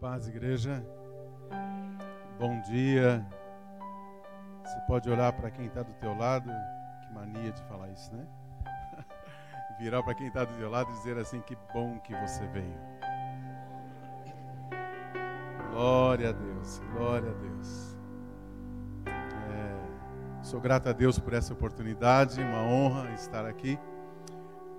[0.00, 0.82] paz, igreja.
[2.38, 3.24] Bom dia.
[4.64, 6.50] Você pode olhar para quem está do teu lado.
[7.02, 8.26] Que mania de falar isso, né?
[9.78, 12.78] Virar para quem está do teu lado e dizer assim: que bom que você veio.
[15.70, 17.98] Glória a Deus, glória a Deus.
[19.06, 23.78] É, sou grato a Deus por essa oportunidade, uma honra estar aqui.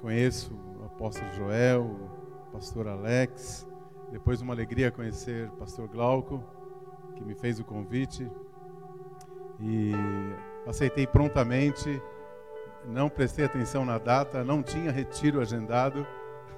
[0.02, 3.71] Conheço o apóstolo Joel, o pastor Alex.
[4.12, 6.44] Depois uma alegria conhecer o pastor Glauco,
[7.16, 8.30] que me fez o convite.
[9.60, 9.92] E
[10.68, 12.02] aceitei prontamente.
[12.86, 16.06] Não prestei atenção na data, não tinha retiro agendado.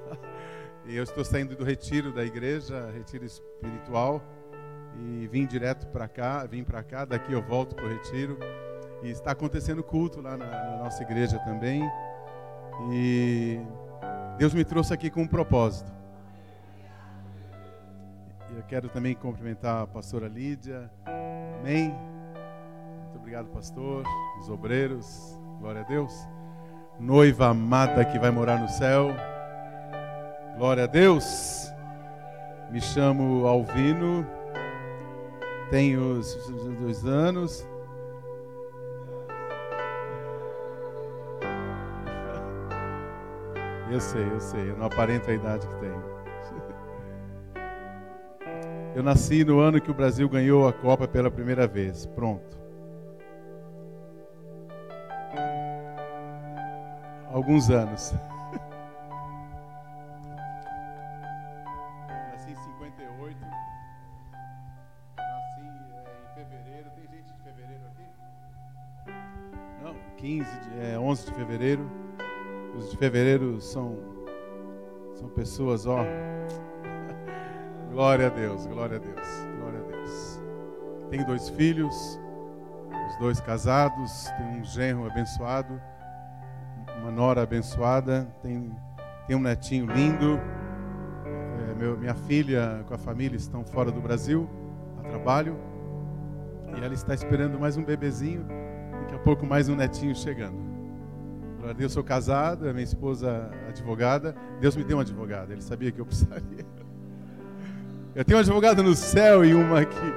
[0.86, 4.22] E eu estou saindo do retiro da igreja, retiro espiritual,
[5.00, 8.38] e vim direto para cá, vim para cá, daqui eu volto para o retiro.
[9.02, 11.90] E está acontecendo culto lá na, na nossa igreja também.
[12.92, 13.62] E
[14.38, 16.03] Deus me trouxe aqui com um propósito.
[18.56, 20.90] Eu quero também cumprimentar a pastora Lídia.
[21.60, 21.90] Amém.
[23.04, 24.04] Muito obrigado, pastor,
[24.40, 25.40] os obreiros.
[25.60, 26.14] Glória a Deus.
[27.00, 29.10] Noiva amada que vai morar no céu.
[30.58, 31.68] Glória a Deus.
[32.70, 34.26] Me chamo Alvino.
[35.70, 36.22] Tenho
[36.80, 37.68] dois anos.
[43.92, 44.70] Eu sei, eu sei.
[44.70, 46.13] Eu não aparento a idade que tenho.
[48.96, 52.06] Eu nasci no ano que o Brasil ganhou a Copa pela primeira vez.
[52.06, 52.62] Pronto.
[57.32, 58.14] Alguns anos.
[62.32, 63.38] Nasci em 58.
[65.18, 66.92] Nasci é, em fevereiro.
[66.92, 68.06] Tem gente de fevereiro aqui?
[69.82, 71.90] Não, 15, de, é, 11 de fevereiro.
[72.78, 73.98] Os de fevereiro são,
[75.16, 76.06] são pessoas, ó.
[77.94, 79.28] Glória a Deus, glória a Deus,
[79.60, 80.42] glória a Deus.
[81.12, 82.20] Tenho dois filhos,
[83.08, 85.80] os dois casados, tenho um genro abençoado,
[87.00, 88.76] uma nora abençoada, tenho,
[89.28, 90.40] tenho um netinho lindo.
[91.24, 94.50] É, meu, minha filha com a família estão fora do Brasil,
[94.98, 95.56] a trabalho,
[96.76, 98.44] e ela está esperando mais um bebezinho,
[99.02, 100.58] daqui a pouco mais um netinho chegando.
[101.58, 104.36] Glória a Deus, sou casado, minha esposa advogada.
[104.60, 106.66] Deus me deu um advogado, ele sabia que eu precisaria.
[108.16, 110.14] Eu tenho um advogado no céu e uma aqui.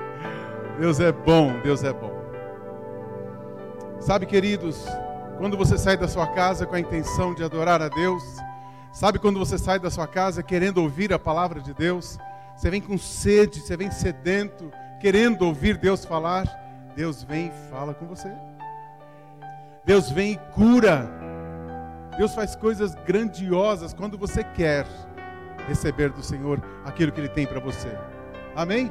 [0.78, 2.12] Deus é bom, Deus é bom.
[3.98, 4.84] Sabe, queridos,
[5.38, 8.22] quando você sai da sua casa com a intenção de adorar a Deus,
[8.92, 12.18] sabe quando você sai da sua casa querendo ouvir a palavra de Deus,
[12.54, 14.70] você vem com sede, você vem sedento,
[15.00, 16.44] querendo ouvir Deus falar,
[16.94, 18.30] Deus vem e fala com você.
[19.86, 21.08] Deus vem e cura.
[22.18, 24.86] Deus faz coisas grandiosas quando você quer
[25.66, 27.96] receber do Senhor aquilo que Ele tem para você.
[28.54, 28.90] Amém?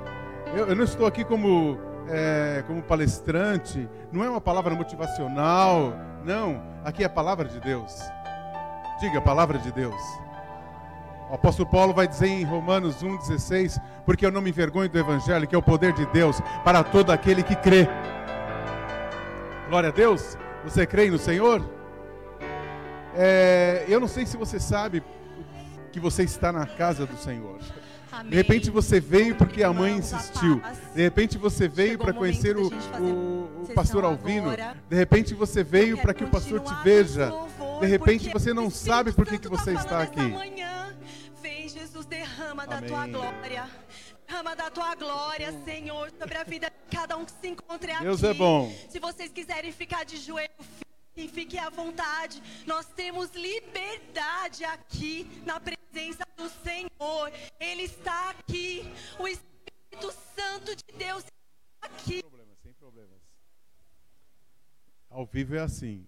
[0.55, 5.93] Eu, eu, não estou aqui como, é, como palestrante, não é uma palavra motivacional,
[6.23, 6.61] não.
[6.83, 7.93] Aqui é a palavra de Deus.
[8.99, 9.95] Diga a palavra de Deus.
[11.29, 15.47] O apóstolo Paulo vai dizer em Romanos 1,16: Porque eu não me envergonho do Evangelho,
[15.47, 17.87] que é o poder de Deus para todo aquele que crê.
[19.67, 20.37] Glória a Deus.
[20.63, 21.67] Você crê no Senhor?
[23.15, 25.01] É, eu não sei se você sabe
[25.95, 27.57] que você está na casa do Senhor.
[28.11, 28.31] Amém.
[28.31, 30.61] De repente você veio porque a mãe insistiu.
[30.93, 34.51] De repente você veio para conhecer o, o, o pastor Alvino.
[34.89, 37.31] De repente você veio para que o pastor te veja.
[37.79, 40.33] De repente você não sabe por que, que você tá está aqui.
[41.41, 43.69] Vem, Jesus, derrama da tua glória.
[44.27, 48.03] Derrama da tua glória, Senhor, sobre a vida de cada um que se encontre aqui.
[48.03, 48.69] Deus é bom.
[48.89, 50.49] Se vocês quiserem ficar de joelho,
[51.15, 52.41] e fique à vontade.
[52.65, 57.31] Nós temos liberdade aqui na presença do Senhor.
[57.59, 58.83] Ele está aqui.
[59.19, 61.33] O Espírito Santo de Deus está
[61.81, 62.13] aqui.
[62.13, 63.21] Sem problemas, sem problemas.
[65.09, 66.05] Ao vivo é assim.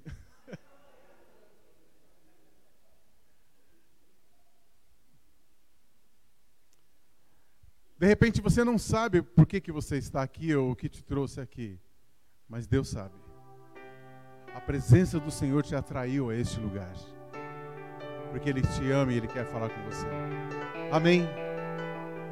[7.98, 11.04] De repente você não sabe por que, que você está aqui ou o que te
[11.04, 11.80] trouxe aqui,
[12.48, 13.27] mas Deus sabe.
[14.58, 16.90] A presença do Senhor te atraiu a este lugar.
[18.32, 20.08] Porque Ele te ama e Ele quer falar com você.
[20.92, 21.30] Amém.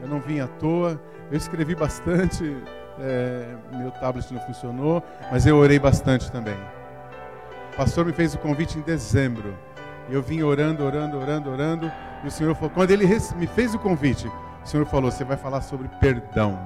[0.02, 1.00] Eu não vim à toa.
[1.30, 2.44] Eu escrevi bastante.
[3.00, 6.58] É, meu tablet não funcionou, mas eu orei bastante também.
[7.74, 9.56] O pastor me fez o convite em dezembro.
[10.10, 11.92] E eu vim orando, orando, orando, orando.
[12.24, 13.06] E o Senhor falou, quando ele
[13.36, 14.28] me fez o convite,
[14.64, 16.60] o Senhor falou: Você vai falar sobre perdão.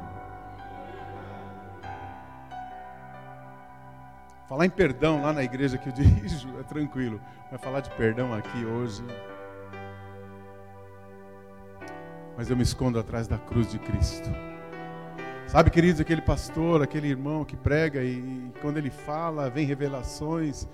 [4.49, 7.21] Falar em perdão lá na igreja que eu dirijo é tranquilo.
[7.49, 9.03] Vai falar de perdão aqui hoje.
[12.39, 14.29] mas eu me escondo atrás da cruz de Cristo.
[15.45, 20.65] Sabe, queridos, aquele pastor, aquele irmão que prega e, e quando ele fala, vem revelações,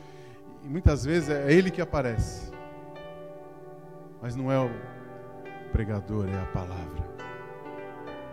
[0.64, 2.52] e muitas vezes é ele que aparece.
[4.22, 4.70] Mas não é o
[5.72, 7.04] pregador, é a palavra.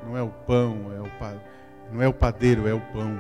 [0.04, 3.18] Não é o pão, é o, não é o padeiro, é o pão.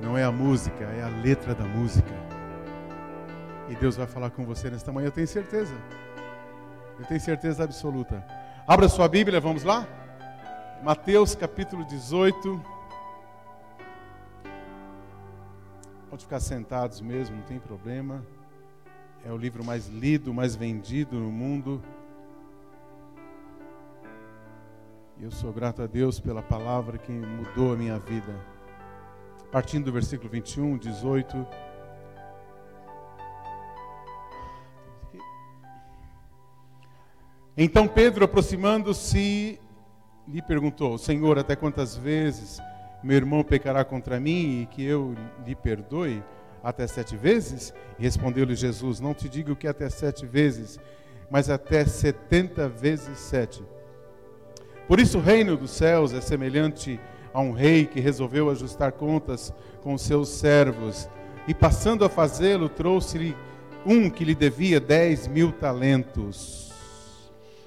[0.00, 2.12] Não é a música, é a letra da música.
[3.68, 5.74] E Deus vai falar com você nesta manhã, eu tenho certeza.
[6.98, 8.24] Eu tenho certeza absoluta.
[8.66, 9.86] Abra sua Bíblia, vamos lá?
[10.82, 12.60] Mateus capítulo 18.
[16.10, 18.24] Pode ficar sentados mesmo, não tem problema.
[19.24, 21.82] É o livro mais lido, mais vendido no mundo.
[25.18, 28.53] E eu sou grato a Deus pela palavra que mudou a minha vida.
[29.54, 31.46] Partindo do versículo 21, 18.
[37.56, 39.60] Então Pedro, aproximando-se,
[40.26, 42.60] lhe perguntou: Senhor, até quantas vezes
[43.00, 45.14] meu irmão pecará contra mim e que eu
[45.46, 46.20] lhe perdoe?
[46.60, 47.72] Até sete vezes?
[47.96, 50.80] Respondeu-lhe Jesus: Não te digo que até sete vezes,
[51.30, 53.62] mas até setenta vezes sete.
[54.88, 59.52] Por isso, o reino dos céus é semelhante a um rei que resolveu ajustar contas
[59.82, 61.08] com seus servos
[61.48, 63.36] e, passando a fazê-lo, trouxe-lhe
[63.84, 66.72] um que lhe devia dez mil talentos.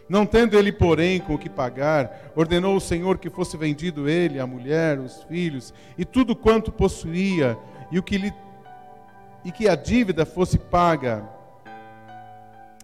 [0.10, 4.40] Não tendo ele, porém, com o que pagar, ordenou o Senhor que fosse vendido ele,
[4.40, 7.58] a mulher, os filhos e tudo quanto possuía,
[7.92, 8.34] e o que lhe
[9.44, 11.24] e que a dívida fosse paga.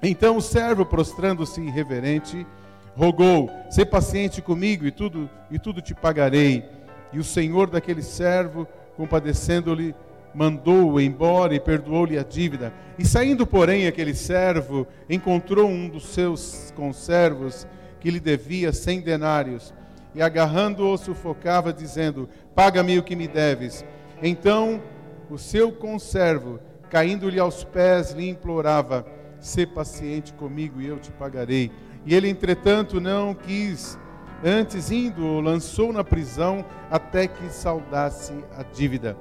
[0.02, 2.46] Então o servo, prostrando-se irreverente,
[2.96, 6.64] rogou: "Sê paciente comigo e tudo e tudo te pagarei".
[7.12, 9.96] E o senhor daquele servo, compadecendo-lhe,
[10.34, 12.74] mandou-o embora e perdoou-lhe a dívida.
[12.98, 17.68] E saindo, porém, aquele servo encontrou um dos seus conservos
[18.00, 19.74] que lhe devia cem denários
[20.16, 23.86] e agarrando-o sufocava, dizendo: Paga-me o que me deves.
[24.22, 24.82] Então
[25.30, 26.60] o seu conservo,
[26.90, 29.06] caindo-lhe aos pés, lhe implorava:
[29.40, 31.72] Sê paciente comigo e eu te pagarei.
[32.06, 33.98] E ele, entretanto, não quis.
[34.44, 39.18] Antes, indo, lançou na prisão até que saudasse a dívida.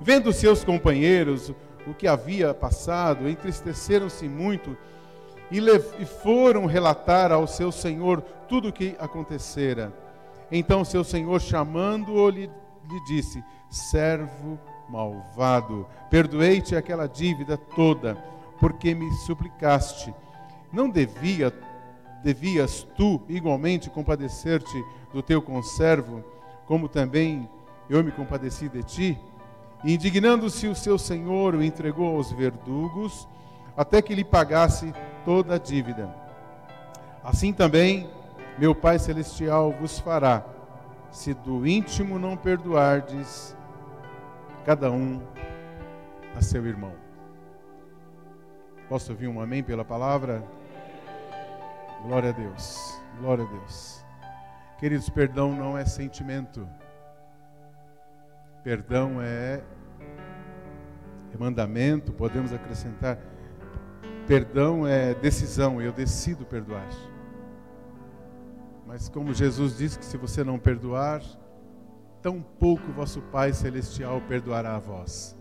[0.00, 1.52] Vendo seus companheiros
[1.86, 4.76] o que havia passado, entristeceram-se muito
[5.50, 5.58] e,
[6.00, 9.92] e foram relatar ao seu senhor tudo o que acontecera.
[10.50, 14.58] Então seu senhor, chamando-o, lhe, lhe disse: Servo
[14.88, 18.16] malvado, perdoei-te aquela dívida toda,
[18.58, 20.14] porque me suplicaste.
[20.72, 21.52] Não devia
[22.22, 26.24] devias tu igualmente compadecer-te do teu conservo,
[26.66, 27.48] como também
[27.88, 29.18] eu me compadeci de ti?
[29.84, 33.28] Indignando-se o seu senhor, o entregou aos verdugos,
[33.76, 34.92] até que lhe pagasse
[35.24, 36.14] toda a dívida.
[37.22, 38.10] Assim também,
[38.58, 40.44] meu Pai Celestial vos fará,
[41.10, 43.56] se do íntimo não perdoardes
[44.64, 45.22] cada um
[46.36, 46.92] a seu irmão.
[48.88, 50.42] Posso ouvir um amém pela palavra?
[52.02, 53.00] Glória a Deus.
[53.20, 54.04] Glória a Deus.
[54.78, 56.68] Queridos, perdão não é sentimento.
[58.62, 59.62] Perdão é,
[61.32, 63.18] é mandamento, podemos acrescentar.
[64.26, 66.88] Perdão é decisão, eu decido perdoar.
[68.86, 71.22] Mas como Jesus disse que se você não perdoar,
[72.22, 75.36] tão pouco vosso Pai celestial perdoará a vós.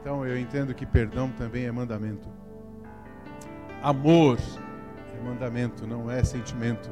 [0.00, 2.28] Então eu entendo que perdão também é mandamento.
[3.82, 4.38] Amor
[5.16, 6.90] é mandamento, não é sentimento.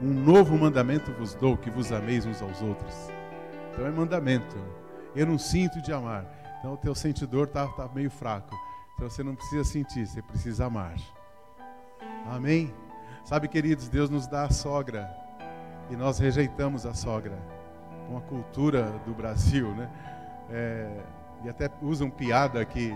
[0.00, 2.94] Um novo mandamento vos dou, que vos ameis uns aos outros.
[3.72, 4.56] Então é mandamento.
[5.14, 6.26] Eu não sinto de amar.
[6.58, 8.54] Então o teu sentidor está tá meio fraco.
[8.94, 10.96] Então você não precisa sentir, você precisa amar.
[12.26, 12.74] Amém?
[13.24, 15.10] Sabe, queridos, Deus nos dá a sogra.
[15.90, 17.38] E nós rejeitamos a sogra.
[18.08, 19.90] Com a cultura do Brasil, né?
[20.50, 21.00] É,
[21.44, 22.94] e até usam piada que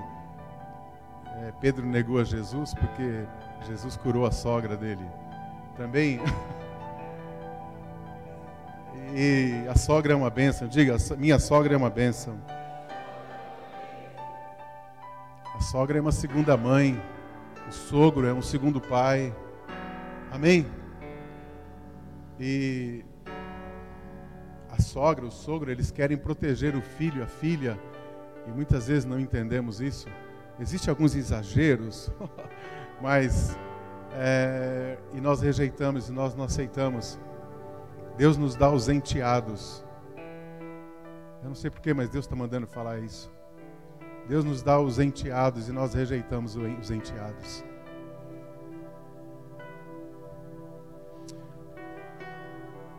[1.36, 3.24] é, Pedro negou a Jesus porque
[3.66, 5.04] Jesus curou a sogra dele.
[5.76, 6.20] Também.
[9.14, 10.68] e a sogra é uma bênção.
[10.68, 12.38] Diga, minha sogra é uma bênção.
[15.54, 17.00] A sogra é uma segunda mãe.
[17.68, 19.34] O sogro é um segundo pai.
[20.30, 20.66] Amém?
[22.38, 23.04] E
[24.70, 27.78] a sogra, o sogro, eles querem proteger o filho, a filha.
[28.46, 30.08] E muitas vezes não entendemos isso.
[30.60, 32.12] Existem alguns exageros,
[33.00, 33.58] mas
[34.12, 37.18] é, e nós rejeitamos e nós não aceitamos.
[38.16, 39.82] Deus nos dá os enteados.
[41.42, 43.32] Eu não sei porquê, mas Deus está mandando falar isso.
[44.28, 47.64] Deus nos dá os enteados e nós rejeitamos os enteados.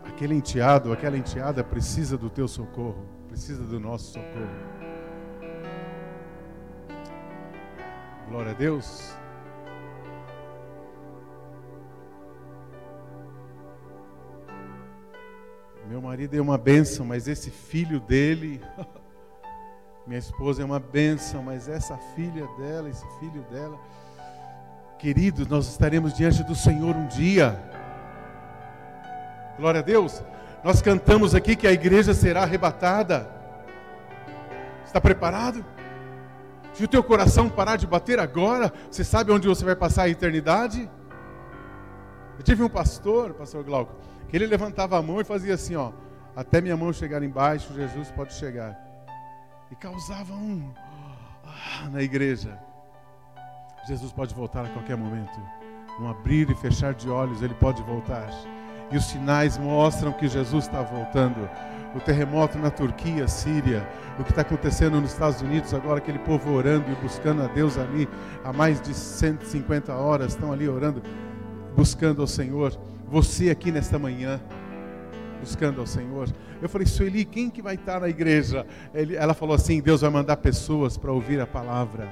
[0.04, 4.91] Aquele enteado, aquela enteada precisa do teu socorro, precisa do nosso socorro.
[8.32, 9.14] Glória a Deus.
[15.86, 18.62] Meu marido é uma bênção, mas esse filho dele,
[20.08, 23.78] minha esposa é uma bênção, mas essa filha dela, esse filho dela,
[24.98, 27.60] queridos, nós estaremos diante do Senhor um dia.
[29.58, 30.24] Glória a Deus.
[30.64, 33.30] Nós cantamos aqui que a igreja será arrebatada.
[34.86, 35.66] Está preparado?
[36.74, 40.10] Se o teu coração parar de bater agora, você sabe onde você vai passar a
[40.10, 40.90] eternidade?
[42.38, 43.94] Eu tive um pastor, pastor Glauco,
[44.30, 45.92] que ele levantava a mão e fazia assim, ó,
[46.36, 48.80] até minha mão chegar embaixo, Jesus pode chegar.
[49.70, 50.72] E causava um
[51.46, 52.58] ah, na igreja.
[53.88, 55.40] Jesus pode voltar a qualquer momento.
[56.00, 58.30] Num abrir e fechar de olhos, ele pode voltar.
[58.92, 61.50] E os sinais mostram que Jesus está voltando.
[61.96, 66.54] O terremoto na Turquia, Síria, o que está acontecendo nos Estados Unidos agora, aquele povo
[66.54, 68.08] orando e buscando a Deus ali
[68.44, 71.02] há mais de 150 horas, estão ali orando,
[71.76, 72.78] buscando ao Senhor.
[73.10, 74.40] Você aqui nesta manhã,
[75.42, 76.30] buscando ao Senhor.
[76.62, 78.66] Eu falei, Sueli, quem que vai estar na igreja?
[78.94, 82.08] Ela falou assim: Deus vai mandar pessoas para ouvir a palavra,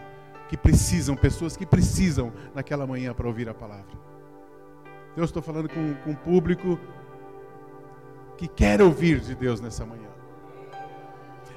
[0.49, 4.09] que precisam, pessoas que precisam naquela manhã para ouvir a palavra.
[5.15, 6.79] Deus estou falando com, com um público
[8.39, 10.07] que quer ouvir de Deus nessa manhã.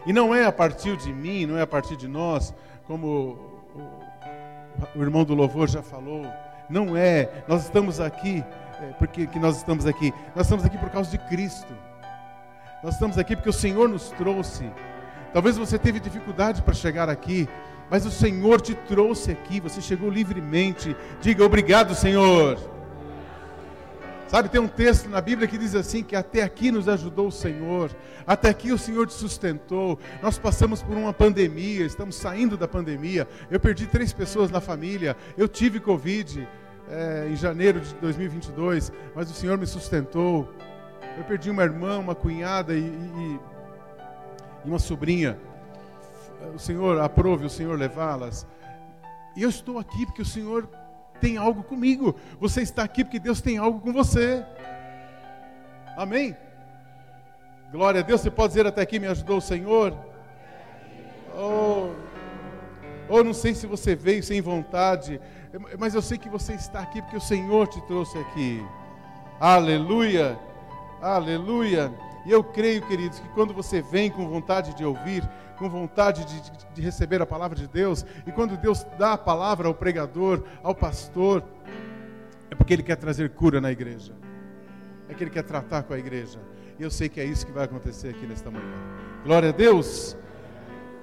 [0.05, 2.53] E não é a partir de mim, não é a partir de nós,
[2.89, 3.39] como
[3.77, 6.27] o, o irmão do louvor já falou.
[6.69, 7.45] Não é.
[7.47, 8.45] Nós estamos aqui
[8.81, 10.13] é, porque que nós estamos aqui.
[10.35, 11.73] Nós estamos aqui por causa de Cristo.
[12.83, 14.69] Nós estamos aqui porque o Senhor nos trouxe.
[15.33, 17.49] Talvez você teve dificuldade para chegar aqui,
[17.89, 19.61] mas o Senhor te trouxe aqui.
[19.61, 20.97] Você chegou livremente.
[21.21, 22.72] Diga obrigado, Senhor.
[24.33, 27.31] Sabe, tem um texto na Bíblia que diz assim: que até aqui nos ajudou o
[27.31, 27.91] Senhor,
[28.27, 29.99] até aqui o Senhor te sustentou.
[30.23, 33.29] Nós passamos por uma pandemia, estamos saindo da pandemia.
[33.51, 36.49] Eu perdi três pessoas na família, eu tive Covid
[36.89, 40.51] é, em janeiro de 2022, mas o Senhor me sustentou.
[41.19, 43.41] Eu perdi uma irmã, uma cunhada e, e,
[44.65, 45.37] e uma sobrinha.
[46.55, 48.47] O Senhor aprove o Senhor levá-las.
[49.37, 50.67] E eu estou aqui porque o Senhor
[51.23, 52.17] tem algo comigo.
[52.41, 54.45] Você está aqui porque Deus tem algo com você.
[55.97, 56.37] Amém?
[57.71, 58.21] Glória a Deus.
[58.21, 59.97] Você pode dizer até aqui, me ajudou o Senhor?
[61.35, 61.91] Oh,
[63.09, 65.21] oh, não sei se você veio sem vontade,
[65.79, 68.63] mas eu sei que você está aqui porque o Senhor te trouxe aqui.
[69.39, 70.37] Aleluia,
[71.01, 71.91] aleluia.
[72.25, 76.53] E eu creio, queridos, que quando você vem com vontade de ouvir, com vontade de,
[76.75, 80.75] de, receber a palavra de Deus, e quando Deus dá a palavra ao pregador, ao
[80.75, 81.43] pastor,
[82.51, 84.13] é porque Ele quer trazer cura na igreja,
[85.09, 86.39] é que Ele quer tratar com a igreja,
[86.79, 88.75] e eu sei que é isso que vai acontecer aqui nesta manhã.
[89.25, 90.17] Glória a Deus.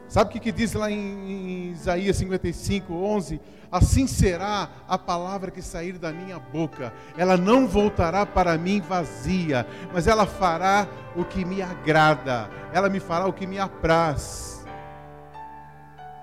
[0.09, 3.39] Sabe o que, diz lá em, em Isaías 55, 11?
[3.71, 9.67] Assim será a palavra que sair da minha boca, ela não voltará para mim vazia,
[9.93, 14.65] mas ela fará o que me agrada, ela me fará o que me apraz,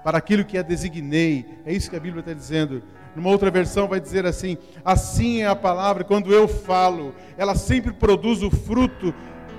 [0.02, 2.82] para aquilo que a designei, é isso que a Bíblia está dizendo.
[3.14, 7.92] Numa outra versão vai dizer assim: assim é a palavra, quando eu falo, ela sempre
[7.92, 9.14] produz o fruto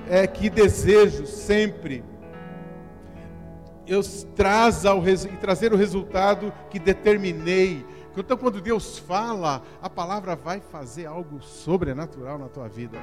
[0.09, 2.03] é, que desejo, sempre
[3.87, 4.01] eu
[4.35, 5.01] traz ao,
[5.39, 7.85] trazer o resultado que determinei.
[8.15, 12.97] Então, quando Deus fala, a palavra vai fazer algo sobrenatural na tua vida.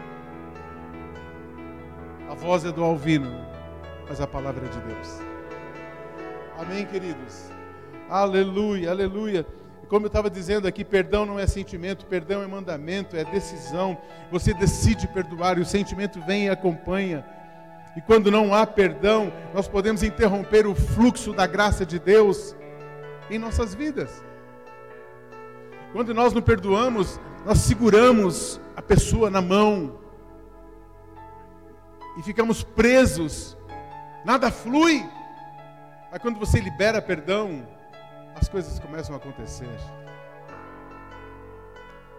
[2.29, 3.31] A voz é do Alvino,
[4.09, 5.21] mas a palavra é de Deus.
[6.59, 7.49] Amém, queridos?
[8.09, 9.47] Aleluia, aleluia.
[9.89, 13.97] Como eu estava dizendo aqui, perdão não é sentimento, perdão é mandamento, é decisão.
[14.33, 17.25] Você decide perdoar e o sentimento vem e acompanha.
[17.97, 22.57] E quando não há perdão, nós podemos interromper o fluxo da graça de Deus
[23.31, 24.25] em nossas vidas.
[25.93, 30.01] Quando nós não perdoamos, nós seguramos a pessoa na mão
[32.19, 33.57] e ficamos presos,
[34.25, 35.09] nada flui.
[36.11, 37.67] Mas quando você libera perdão,
[38.35, 39.69] as coisas começam a acontecer.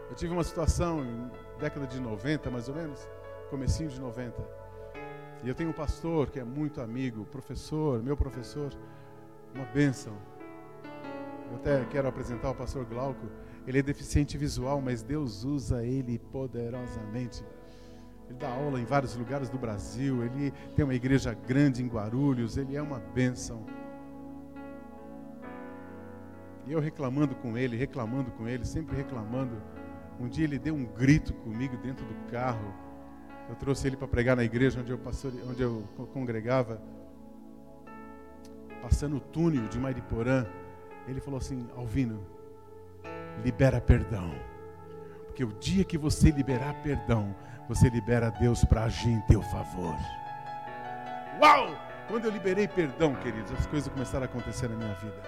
[0.10, 3.06] Eu tive uma situação em década de 90, mais ou menos,
[3.50, 4.65] comecinho de 90
[5.46, 8.74] e eu tenho um pastor que é muito amigo, professor, meu professor,
[9.54, 10.18] uma bênção.
[11.52, 13.28] Eu até quero apresentar o pastor Glauco.
[13.68, 17.46] Ele é deficiente visual, mas Deus usa ele poderosamente.
[18.28, 20.24] Ele dá aula em vários lugares do Brasil.
[20.24, 22.58] Ele tem uma igreja grande em Guarulhos.
[22.58, 23.64] Ele é uma bênção.
[26.66, 29.62] E eu reclamando com ele, reclamando com ele, sempre reclamando.
[30.20, 32.74] Um dia ele deu um grito comigo dentro do carro.
[33.48, 35.84] Eu trouxe ele para pregar na igreja onde eu, passou, onde eu
[36.14, 36.82] congregava.
[38.82, 40.46] Passando o túnel de Mariporã,
[41.08, 42.26] ele falou assim: Alvino,
[43.44, 44.32] libera perdão.
[45.26, 47.36] Porque o dia que você liberar perdão,
[47.68, 49.96] você libera Deus para agir em teu favor.
[51.42, 51.86] Uau!
[52.08, 55.22] Quando eu liberei perdão, queridos, as coisas começaram a acontecer na minha vida.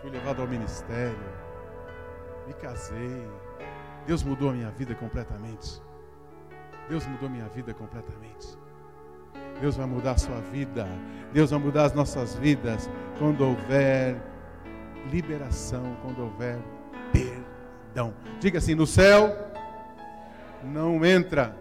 [0.00, 1.18] Fui levado ao ministério,
[2.46, 3.28] me casei.
[4.06, 5.82] Deus mudou a minha vida completamente.
[6.88, 8.58] Deus mudou minha vida completamente.
[9.60, 10.86] Deus vai mudar a sua vida.
[11.32, 14.16] Deus vai mudar as nossas vidas quando houver
[15.10, 16.58] liberação, quando houver
[17.12, 18.14] perdão.
[18.40, 19.36] Diga assim: no céu
[20.64, 21.54] não entra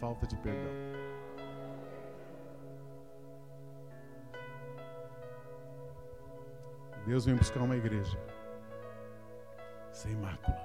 [0.00, 0.72] falta de perdão.
[7.06, 8.18] Deus vem buscar uma igreja
[9.92, 10.60] sem mácula,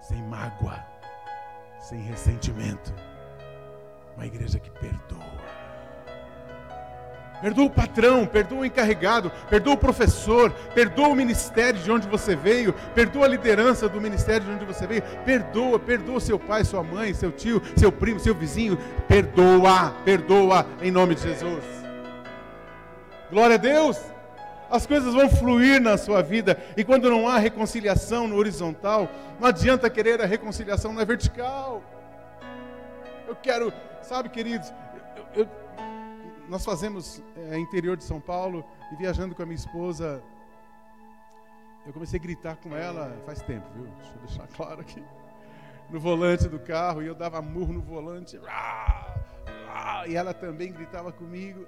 [0.00, 0.84] sem mágoa,
[1.80, 2.94] sem ressentimento.
[4.16, 5.36] Uma igreja que perdoa.
[7.40, 12.34] Perdoa o patrão, perdoa o encarregado, perdoa o professor, perdoa o ministério de onde você
[12.34, 16.82] veio, perdoa a liderança do ministério de onde você veio, perdoa, perdoa seu pai, sua
[16.82, 21.62] mãe, seu tio, seu primo, seu vizinho, perdoa, perdoa em nome de Jesus.
[23.30, 24.15] Glória a Deus
[24.70, 26.58] as coisas vão fluir na sua vida.
[26.76, 29.08] E quando não há reconciliação no horizontal,
[29.40, 31.82] não adianta querer a reconciliação na vertical.
[33.26, 34.72] Eu quero, sabe, queridos,
[35.34, 35.48] eu, eu,
[36.48, 40.22] nós fazemos é, interior de São Paulo e viajando com a minha esposa,
[41.84, 43.84] eu comecei a gritar com ela faz tempo, viu?
[43.84, 45.02] Deixa eu deixar claro aqui.
[45.88, 48.40] No volante do carro, e eu dava murro no volante,
[50.08, 51.64] e ela também gritava comigo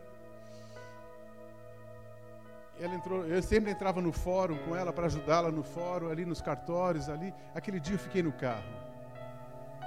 [2.80, 6.40] ela entrou, eu sempre entrava no fórum com ela para ajudá-la no fórum, ali nos
[6.40, 7.34] cartórios, ali.
[7.54, 8.62] Aquele dia eu fiquei no carro,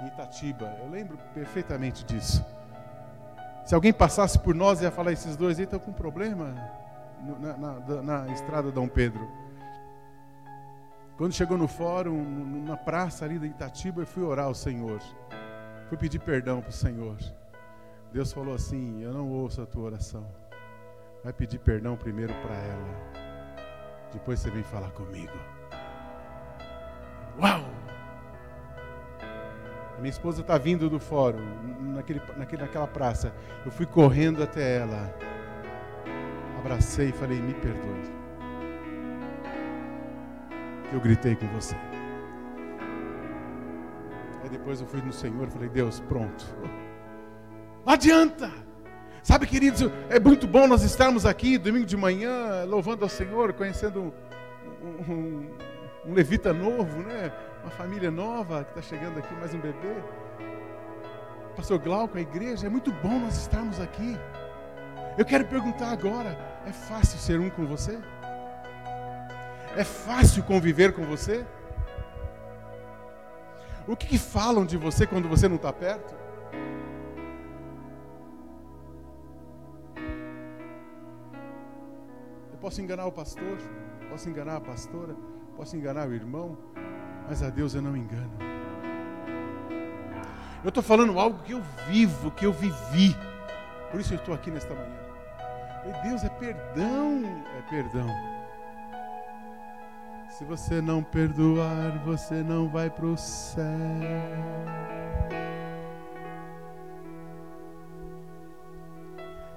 [0.02, 0.76] em Itatiba.
[0.80, 2.44] Eu lembro perfeitamente disso.
[3.64, 6.54] Se alguém passasse por nós, ia falar: esses dois aí estão com problema
[7.40, 9.26] na, na, na estrada Dom Pedro.
[11.16, 15.00] Quando chegou no fórum, na praça ali da Itatiba, eu fui orar ao Senhor.
[15.88, 17.16] Fui pedir perdão para o Senhor.
[18.12, 20.41] Deus falou assim: Eu não ouço a tua oração
[21.22, 23.12] vai pedir perdão primeiro para ela.
[24.12, 25.32] Depois você vem falar comigo.
[27.40, 27.64] Uau!
[29.96, 31.40] A minha esposa está vindo do fórum,
[31.94, 33.32] naquele, naquele, naquela praça.
[33.64, 35.14] Eu fui correndo até ela.
[36.58, 38.22] Abracei e falei: Me perdoe.
[40.92, 41.76] Eu gritei com você.
[44.42, 46.44] Aí depois eu fui no Senhor e falei: Deus, pronto.
[47.86, 48.50] Não adianta.
[49.22, 54.12] Sabe, queridos, é muito bom nós estarmos aqui domingo de manhã, louvando ao Senhor, conhecendo
[54.82, 55.50] um, um,
[56.06, 57.32] um levita novo, né?
[57.62, 59.94] uma família nova que está chegando aqui, mais um bebê.
[61.54, 64.18] Pastor Glauco, a igreja, é muito bom nós estarmos aqui.
[65.16, 68.00] Eu quero perguntar agora: é fácil ser um com você?
[69.76, 71.46] É fácil conviver com você?
[73.86, 76.12] O que, que falam de você quando você não está perto?
[82.62, 83.58] Posso enganar o pastor,
[84.08, 85.16] posso enganar a pastora,
[85.56, 86.56] posso enganar o irmão,
[87.28, 88.30] mas a Deus eu não engano.
[90.62, 93.16] Eu estou falando algo que eu vivo, que eu vivi.
[93.90, 94.96] Por isso eu estou aqui nesta manhã.
[95.88, 97.24] E Deus é perdão,
[97.58, 98.06] é perdão.
[100.28, 103.64] Se você não perdoar, você não vai para o céu.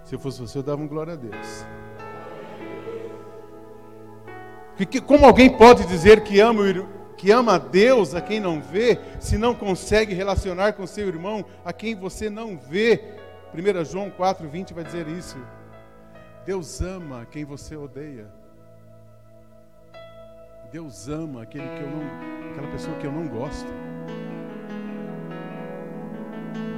[0.03, 1.65] Se eu fosse você, eu dava um glória a Deus.
[4.77, 6.63] Que, como alguém pode dizer que ama,
[7.17, 11.45] que ama a Deus a quem não vê, se não consegue relacionar com seu irmão
[11.63, 13.15] a quem você não vê?
[13.53, 15.37] 1 João 4, 20 vai dizer isso.
[16.45, 18.27] Deus ama quem você odeia.
[20.71, 23.67] Deus ama aquele que eu não, aquela pessoa que eu não gosto.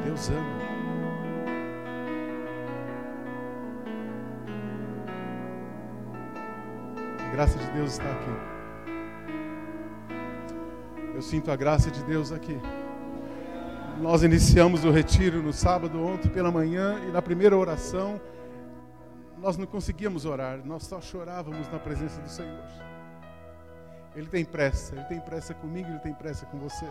[0.05, 0.66] Deus ama.
[7.37, 8.35] Graça de Deus está aqui.
[11.13, 12.59] Eu sinto a graça de Deus aqui.
[14.01, 18.19] Nós iniciamos o retiro no sábado, ontem pela manhã, e na primeira oração,
[19.37, 22.63] nós não conseguíamos orar, nós só chorávamos na presença do Senhor.
[24.15, 26.87] Ele tem pressa, ele tem pressa comigo, ele tem pressa com você.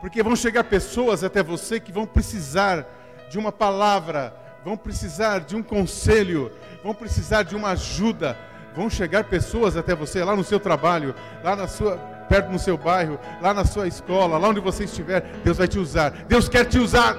[0.00, 2.86] Porque vão chegar pessoas até você que vão precisar
[3.28, 8.38] de uma palavra, vão precisar de um conselho, vão precisar de uma ajuda,
[8.74, 11.96] Vão chegar pessoas até você lá no seu trabalho, lá na sua
[12.28, 15.78] perto no seu bairro, lá na sua escola, lá onde você estiver, Deus vai te
[15.78, 16.10] usar.
[16.28, 17.16] Deus quer te usar.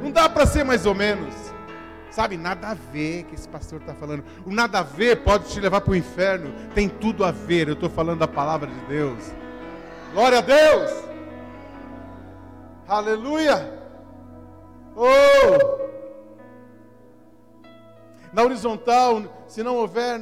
[0.00, 1.34] Não dá para ser mais ou menos.
[2.10, 4.24] Sabe, nada a ver que esse pastor está falando.
[4.46, 6.50] O nada a ver pode te levar para o inferno.
[6.74, 7.68] Tem tudo a ver.
[7.68, 9.18] Eu estou falando da palavra de Deus.
[10.14, 10.90] Glória a Deus.
[12.88, 13.70] Aleluia.
[14.94, 15.85] Oh!
[18.36, 20.20] Na horizontal, se não houver,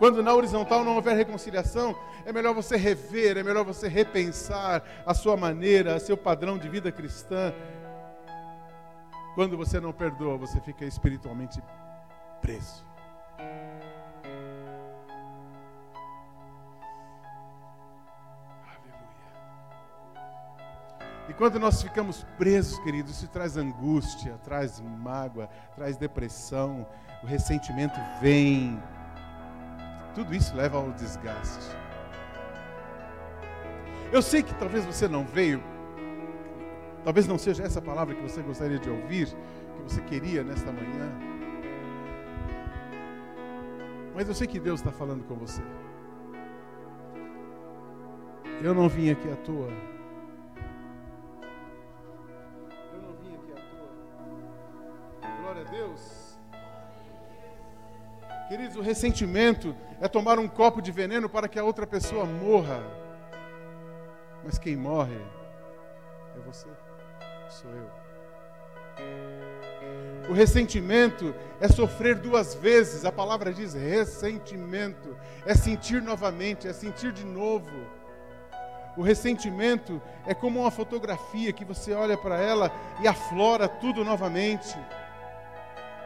[0.00, 1.94] quando na horizontal não houver reconciliação,
[2.26, 6.90] é melhor você rever, é melhor você repensar a sua maneira, seu padrão de vida
[6.90, 7.54] cristã.
[9.36, 11.62] Quando você não perdoa, você fica espiritualmente
[12.40, 12.84] preso.
[21.28, 26.86] E quando nós ficamos presos, queridos, isso traz angústia, traz mágoa, traz depressão,
[27.22, 28.78] o ressentimento vem.
[30.14, 31.64] Tudo isso leva ao desgaste.
[34.12, 35.62] Eu sei que talvez você não veio,
[37.02, 41.10] talvez não seja essa palavra que você gostaria de ouvir, que você queria nesta manhã.
[44.14, 45.62] Mas eu sei que Deus está falando com você.
[48.62, 49.93] Eu não vim aqui à toa.
[58.54, 62.80] Queridos, o ressentimento é tomar um copo de veneno para que a outra pessoa morra.
[64.44, 65.20] Mas quem morre
[66.36, 66.68] é você,
[67.48, 67.90] sou eu.
[70.30, 73.04] O ressentimento é sofrer duas vezes.
[73.04, 75.16] A palavra diz ressentimento.
[75.44, 77.68] É sentir novamente, é sentir de novo.
[78.96, 82.70] O ressentimento é como uma fotografia que você olha para ela
[83.02, 84.78] e aflora tudo novamente.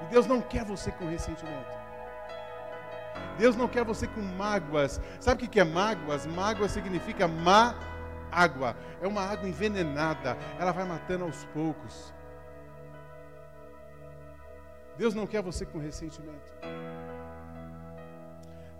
[0.01, 1.78] E Deus não quer você com ressentimento.
[3.39, 5.01] Deus não quer você com mágoas.
[5.21, 6.27] Sabe o que é mágoas?
[6.27, 7.75] Mágoa significa má
[8.31, 8.77] água.
[9.01, 10.37] É uma água envenenada.
[10.59, 12.13] Ela vai matando aos poucos.
[14.97, 16.49] Deus não quer você com ressentimento.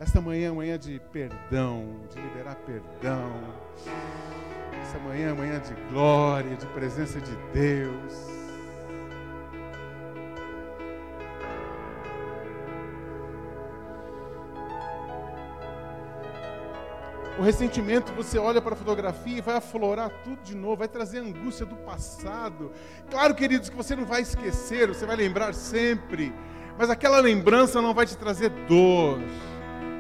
[0.01, 3.33] Esta manhã é manhã de perdão, de liberar perdão.
[4.83, 8.38] Esta manhã é manhã de glória, de presença de Deus.
[17.39, 21.21] O ressentimento, você olha para a fotografia e vai aflorar tudo de novo, vai trazer
[21.21, 22.73] angústia do passado.
[23.09, 26.35] Claro, queridos, que você não vai esquecer, você vai lembrar sempre,
[26.77, 29.21] mas aquela lembrança não vai te trazer dor,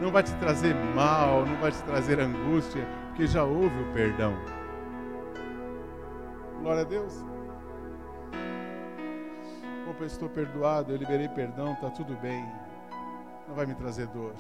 [0.03, 4.37] não vai te trazer mal, não vai te trazer angústia, porque já houve o perdão.
[6.61, 7.25] Glória a Deus.
[9.89, 12.45] Opa, eu estou perdoado, eu liberei perdão, está tudo bem.
[13.47, 14.35] Não vai me trazer dor,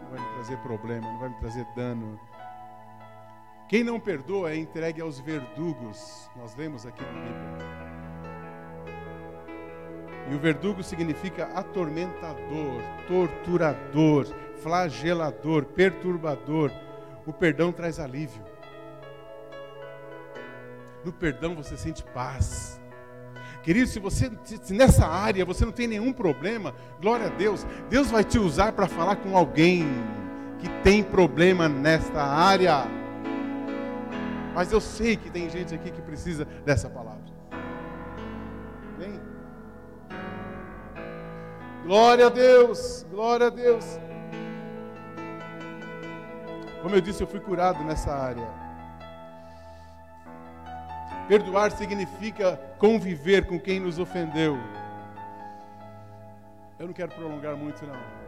[0.00, 2.16] não vai me trazer problema, não vai me trazer dano
[3.68, 6.30] quem não perdoa é entregue aos verdugos.
[6.36, 7.84] Nós lemos aqui na Bíblia.
[10.30, 14.26] E o verdugo significa atormentador, torturador,
[14.62, 16.70] flagelador, perturbador.
[17.26, 18.42] O perdão traz alívio.
[21.04, 22.80] No perdão você sente paz.
[23.62, 27.66] Querido, se você se nessa área você não tem nenhum problema, glória a Deus.
[27.88, 29.86] Deus vai te usar para falar com alguém
[30.58, 33.03] que tem problema nesta área.
[34.54, 37.24] Mas eu sei que tem gente aqui que precisa dessa palavra.
[38.94, 39.20] Amém?
[41.82, 43.84] Glória a Deus, glória a Deus.
[46.80, 48.46] Como eu disse, eu fui curado nessa área.
[51.26, 54.56] Perdoar significa conviver com quem nos ofendeu.
[56.78, 58.24] Eu não quero prolongar muito, não.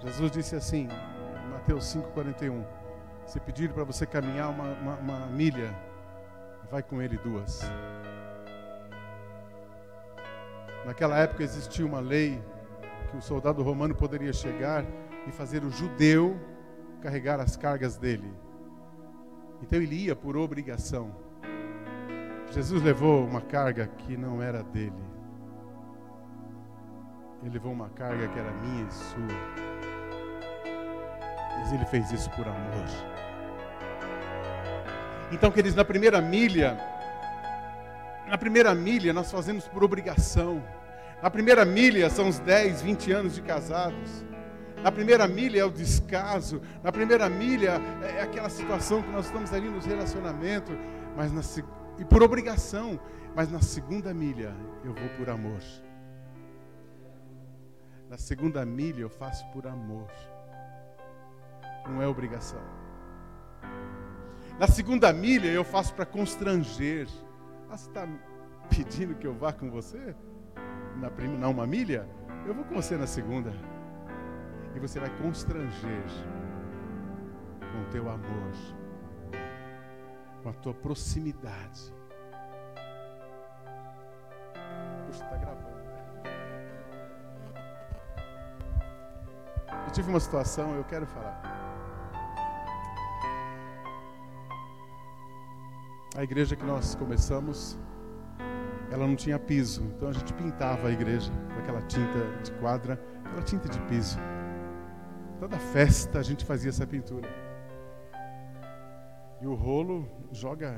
[0.00, 2.79] Jesus disse assim, em Mateus 5,41.
[3.26, 5.74] Se pedir para você caminhar uma, uma, uma milha,
[6.70, 7.62] vai com ele duas.
[10.84, 12.42] Naquela época existia uma lei
[13.10, 14.84] que o soldado romano poderia chegar
[15.26, 16.38] e fazer o judeu
[17.00, 18.32] carregar as cargas dele.
[19.62, 21.14] Então ele ia por obrigação.
[22.50, 25.10] Jesus levou uma carga que não era dele.
[27.42, 29.69] Ele levou uma carga que era minha e sua.
[31.60, 32.86] Mas ele fez isso por amor.
[35.30, 36.76] Então, queridos, na primeira milha,
[38.28, 40.62] na primeira milha nós fazemos por obrigação.
[41.22, 44.24] Na primeira milha são os 10, 20 anos de casados.
[44.82, 46.62] Na primeira milha é o descaso.
[46.82, 50.74] Na primeira milha é aquela situação que nós estamos ali nos relacionamentos.
[51.16, 51.42] Mas na,
[51.98, 52.98] e por obrigação.
[53.36, 55.60] Mas na segunda milha eu vou por amor.
[58.08, 60.10] Na segunda milha eu faço por amor.
[61.88, 62.60] Não é obrigação.
[64.58, 67.08] Na segunda milha eu faço para constranger.
[67.70, 68.06] Ah, você está
[68.68, 70.14] pedindo que eu vá com você?
[70.96, 72.06] Na, prima, na uma milha?
[72.46, 73.52] Eu vou com você na segunda.
[74.74, 76.04] E você vai constranger
[77.72, 78.52] com o teu amor,
[80.42, 81.94] com a tua proximidade.
[85.06, 85.80] Puxa, está gravando.
[89.86, 91.49] Eu tive uma situação, eu quero falar.
[96.16, 97.78] A igreja que nós começamos,
[98.90, 103.00] ela não tinha piso, então a gente pintava a igreja com aquela tinta de quadra,
[103.24, 104.18] aquela tinta de piso.
[105.38, 107.28] Toda festa a gente fazia essa pintura.
[109.40, 110.76] E o rolo joga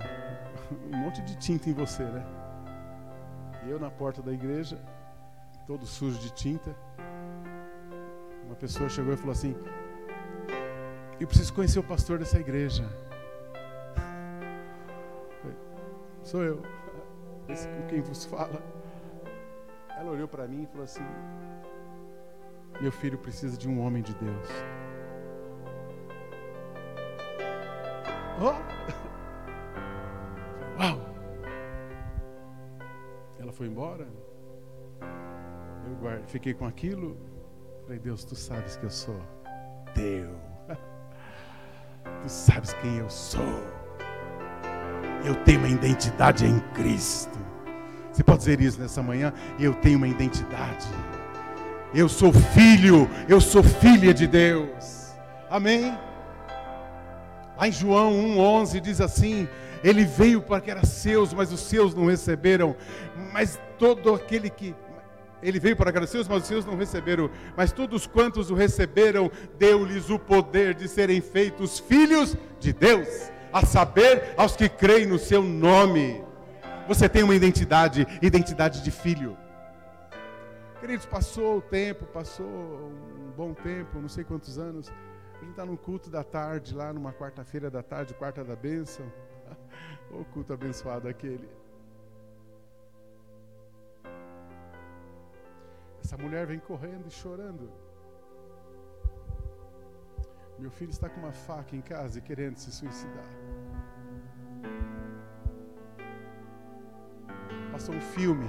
[0.93, 2.25] um monte de tinta em você, né?
[3.65, 4.79] E eu na porta da igreja,
[5.67, 6.77] todo sujo de tinta.
[8.45, 9.57] Uma pessoa chegou e falou assim:
[11.19, 12.85] Eu preciso conhecer o pastor dessa igreja.
[16.33, 16.63] Sou eu.
[17.47, 18.63] Esse com quem vos fala.
[19.99, 21.05] Ela olhou para mim e falou assim:
[22.81, 24.49] Meu filho precisa de um homem de Deus.
[28.41, 28.57] Oh!
[30.81, 30.99] Uau!
[33.39, 34.09] Ela foi embora.
[35.87, 37.15] Eu guardei, fiquei com aquilo.
[37.83, 39.21] Falei, Deus, tu sabes que eu sou
[39.95, 40.35] teu.
[42.23, 43.82] Tu sabes quem eu sou.
[45.25, 47.39] Eu tenho uma identidade em Cristo.
[48.13, 49.33] Você pode dizer isso nessa manhã?
[49.59, 50.87] Eu tenho uma identidade.
[51.95, 55.13] Eu sou filho, eu sou filha de Deus.
[55.51, 55.97] Amém?
[57.57, 59.49] Lá em João 1,11 diz assim:
[59.85, 62.75] Ele veio para que era seus, mas os seus não receberam.
[63.33, 64.75] Mas todo aquele que.
[65.43, 67.29] Ele veio para que era seus, mas os seus não receberam.
[67.57, 73.65] Mas todos quantos o receberam, deu-lhes o poder de serem feitos filhos de Deus, a
[73.67, 76.25] saber, aos que creem no seu nome.
[76.89, 79.37] Você tem uma identidade, identidade de filho.
[80.81, 84.91] Queridos, passou o tempo, passou um bom tempo, não sei quantos anos.
[85.35, 89.07] A gente está num culto da tarde, lá numa quarta-feira da tarde, quarta da bênção.
[90.11, 91.49] o culto abençoado aquele.
[96.03, 97.71] Essa mulher vem correndo e chorando.
[100.63, 103.25] Meu filho está com uma faca em casa e querendo se suicidar.
[107.73, 108.49] Passou um filme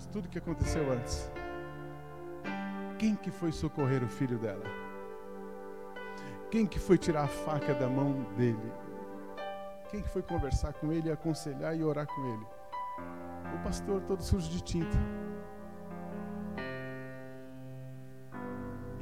[0.00, 1.30] de tudo que aconteceu antes.
[2.98, 4.64] Quem que foi socorrer o filho dela?
[6.50, 8.72] Quem que foi tirar a faca da mão dele?
[9.92, 12.46] Quem que foi conversar com ele, aconselhar e orar com ele?
[13.54, 15.21] O pastor todo sujo de tinta.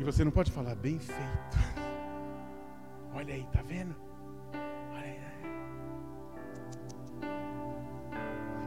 [0.01, 1.59] E você não pode falar bem feito.
[3.15, 3.95] Olha aí, tá vendo?
[4.95, 5.21] Olha aí.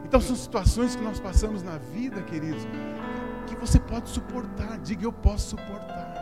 [0.04, 2.62] Então são situações que nós passamos na vida, queridos,
[3.48, 4.78] que você pode suportar.
[4.78, 6.14] Diga, eu posso suportar.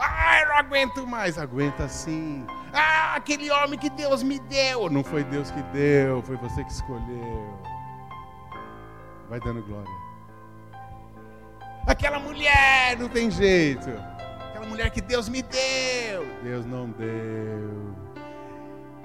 [0.00, 1.38] Ah, eu não aguento mais.
[1.38, 2.44] Aguenta sim.
[2.72, 4.90] Ah, aquele homem que Deus me deu.
[4.90, 7.56] Não foi Deus que deu, foi você que escolheu.
[9.28, 10.05] Vai dando glória.
[11.86, 13.88] Aquela mulher não tem jeito.
[14.48, 16.26] Aquela mulher que Deus me deu.
[16.42, 17.94] Deus não deu.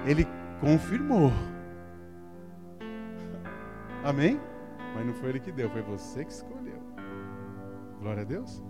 [0.06, 0.28] Ele
[0.60, 1.32] confirmou.
[4.04, 4.42] Amém?
[4.96, 6.82] Mas não foi ele que deu, foi você que escolheu.
[8.00, 8.64] Glória a Deus.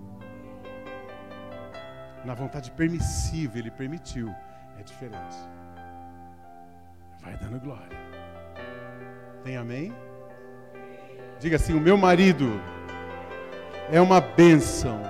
[2.26, 4.30] Na vontade permissiva, ele permitiu.
[4.78, 5.38] É diferente.
[7.22, 7.98] Vai dando glória.
[9.44, 9.94] Tem amém?
[11.40, 12.62] Diga assim: o meu marido
[13.90, 15.02] é uma bênção.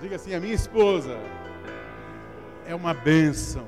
[0.00, 1.18] Diga assim: a minha esposa
[2.66, 3.66] é uma bênção.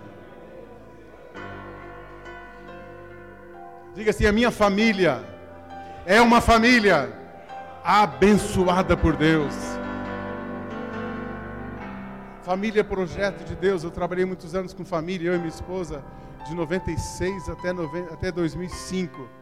[3.95, 5.25] Diga assim: a minha família
[6.07, 7.13] é uma família
[7.83, 9.55] abençoada por Deus.
[12.43, 13.85] Família projeto de Deus.
[13.85, 16.03] Eu trabalhei muitos anos com família, eu e minha esposa,
[16.47, 19.40] de 96 até, 90, até 2005.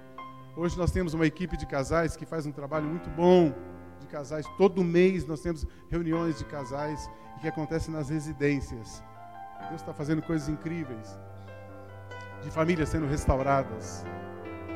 [0.61, 3.55] Hoje nós temos uma equipe de casais que faz um trabalho muito bom
[4.01, 4.45] de casais.
[4.57, 7.09] Todo mês nós temos reuniões de casais
[7.41, 9.01] que acontecem nas residências.
[9.69, 11.17] Deus está fazendo coisas incríveis.
[12.43, 14.05] De famílias sendo restauradas,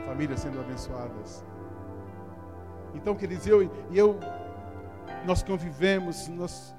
[0.06, 1.44] famílias sendo abençoadas.
[2.94, 4.20] Então, queridos, eu e eu,
[5.26, 6.72] nós convivemos, nós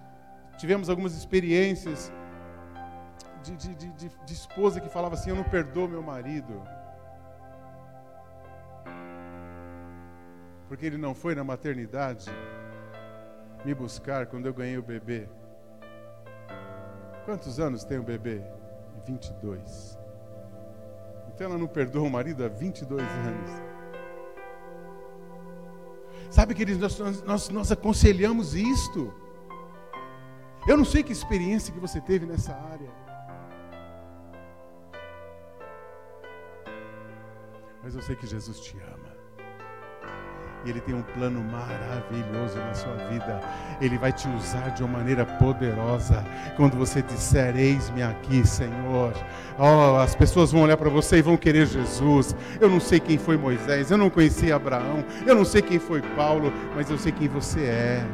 [0.58, 2.10] tivemos algumas experiências
[3.44, 6.62] de, de, de, de, esposa que falava assim: Eu não perdoo meu marido.
[10.74, 12.32] Porque ele não foi na maternidade
[13.64, 15.30] me buscar quando eu ganhei o bebê.
[17.26, 18.42] Quantos anos tem o bebê?
[19.06, 20.00] 22.
[21.28, 23.52] Então ela não perdoa o marido há 22 anos.
[26.32, 29.14] Sabe, queridos, nós, nós, nós aconselhamos isto.
[30.68, 32.90] Eu não sei que experiência que você teve nessa área.
[37.84, 39.13] Mas eu sei que Jesus te ama.
[40.66, 43.40] E Ele tem um plano maravilhoso na sua vida.
[43.82, 46.24] Ele vai te usar de uma maneira poderosa.
[46.56, 49.14] Quando você disser, eis-me aqui, Senhor.
[49.58, 52.36] Oh, as pessoas vão olhar para você e vão querer Jesus.
[52.60, 56.02] Eu não sei quem foi Moisés, eu não conheci Abraão, eu não sei quem foi
[56.16, 58.06] Paulo, mas eu sei quem você é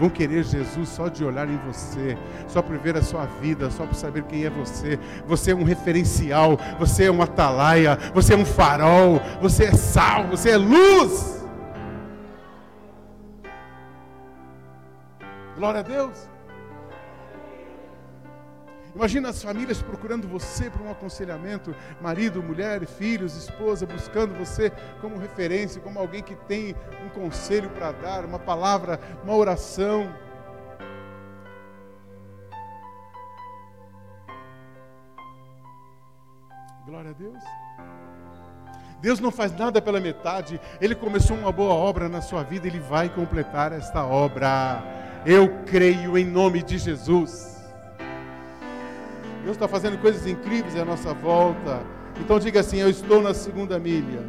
[0.00, 2.16] vão querer Jesus só de olhar em você,
[2.48, 4.98] só por ver a sua vida, só por saber quem é você.
[5.26, 10.26] Você é um referencial, você é um atalaia, você é um farol, você é sal,
[10.28, 11.39] você é luz.
[15.60, 16.26] Glória a Deus.
[18.94, 25.18] Imagina as famílias procurando você para um aconselhamento, marido, mulher, filhos, esposa, buscando você como
[25.18, 30.10] referência, como alguém que tem um conselho para dar, uma palavra, uma oração.
[36.86, 37.44] Glória a Deus.
[39.02, 40.58] Deus não faz nada pela metade.
[40.80, 45.09] Ele começou uma boa obra na sua vida, ele vai completar esta obra.
[45.24, 47.62] Eu creio em nome de Jesus.
[49.44, 51.82] Deus está fazendo coisas incríveis à nossa volta.
[52.18, 54.22] Então diga assim: Eu estou na segunda milha.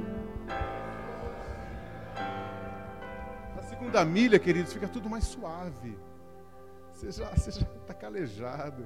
[3.56, 5.98] Na segunda milha, queridos, fica tudo mais suave.
[6.94, 8.86] Você já está calejado.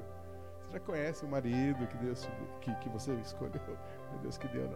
[0.61, 2.27] Você já conhece o marido que Deus
[2.61, 3.61] que, que você escolheu.
[4.11, 4.69] Meu Deus que deu.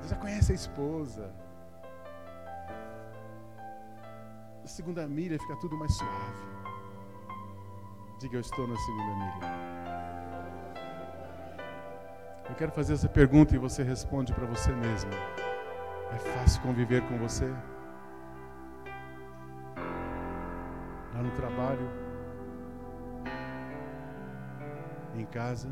[0.00, 1.30] Você já conhece a esposa.
[4.68, 6.50] Segunda milha fica tudo mais suave.
[8.18, 9.70] Diga, eu estou na segunda milha.
[12.48, 15.10] Eu quero fazer essa pergunta e você responde para você mesmo.
[16.12, 17.48] É fácil conviver com você?
[21.14, 21.88] Lá no trabalho?
[25.14, 25.70] Em casa?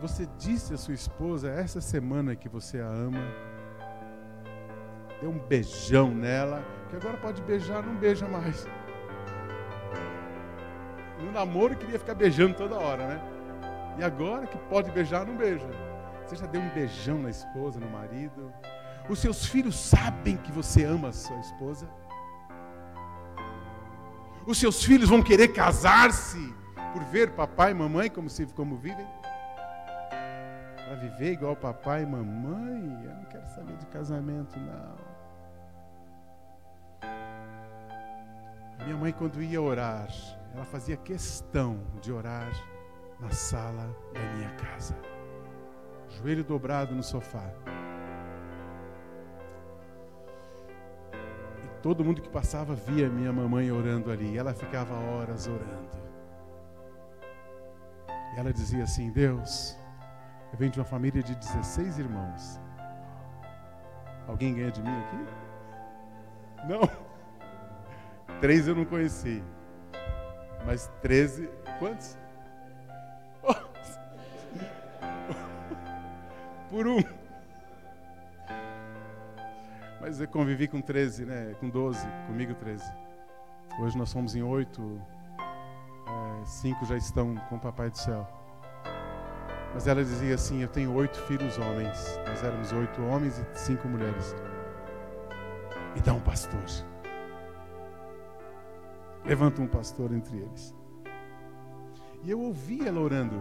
[0.00, 3.49] Você disse à sua esposa essa semana que você a ama?
[5.20, 8.66] Deu um beijão nela, que agora pode beijar, não beija mais.
[11.18, 13.20] No namoro queria ficar beijando toda hora, né?
[13.98, 15.68] E agora que pode beijar, não beija.
[16.24, 18.52] Você já deu um beijão na esposa, no marido?
[19.08, 21.88] Os seus filhos sabem que você ama a sua esposa?
[24.46, 26.54] Os seus filhos vão querer casar-se
[26.92, 29.06] por ver papai e mamãe como se como vivem?
[30.10, 33.04] Para viver igual papai e mamãe?
[33.04, 35.09] Eu não quero saber de casamento, não.
[38.90, 40.08] Minha mãe, quando ia orar,
[40.52, 42.50] ela fazia questão de orar
[43.20, 44.96] na sala da minha casa.
[46.08, 47.54] Joelho dobrado no sofá.
[51.64, 54.36] E todo mundo que passava via minha mamãe orando ali.
[54.36, 55.96] Ela ficava horas orando.
[58.34, 59.78] E ela dizia assim: Deus,
[60.52, 62.60] eu venho de uma família de 16 irmãos.
[64.26, 65.26] Alguém ganha de mim aqui?
[66.66, 67.09] Não.
[68.40, 69.44] Três eu não conheci.
[70.64, 71.50] Mas 13.
[71.78, 72.18] Quantos?
[76.70, 77.02] por um.
[80.00, 81.54] Mas eu convivi com 13, né?
[81.60, 82.82] Com 12, comigo 13.
[83.78, 85.00] Hoje nós somos em oito,
[85.38, 88.26] é, cinco já estão com o Papai do Céu.
[89.74, 92.18] Mas ela dizia assim: Eu tenho oito filhos homens.
[92.26, 94.34] Nós éramos oito homens e cinco mulheres.
[95.94, 96.89] Me dá um pastor.
[99.24, 100.74] Levanta um pastor entre eles.
[102.22, 103.40] E eu ouvi ela orando.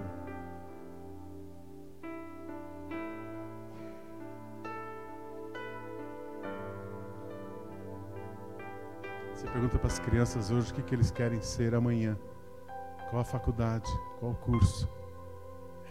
[9.59, 12.17] Pergunta para as crianças hoje o que, que eles querem ser amanhã.
[13.09, 13.91] Qual a faculdade?
[14.17, 14.87] Qual o curso?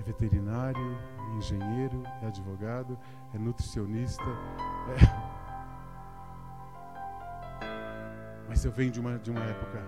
[0.01, 0.97] É veterinário?
[1.19, 2.03] É engenheiro?
[2.23, 2.99] É advogado?
[3.35, 4.25] É nutricionista?
[4.25, 5.28] É...
[8.59, 9.81] Mas eu venho de uma, de uma época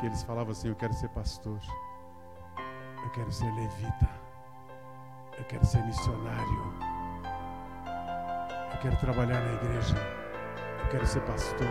[0.00, 1.60] que eles falavam assim: Eu quero ser pastor,
[3.04, 4.08] eu quero ser levita,
[5.36, 6.74] eu quero ser missionário,
[8.72, 9.94] eu quero trabalhar na igreja.
[10.84, 11.66] Eu quero ser pastor.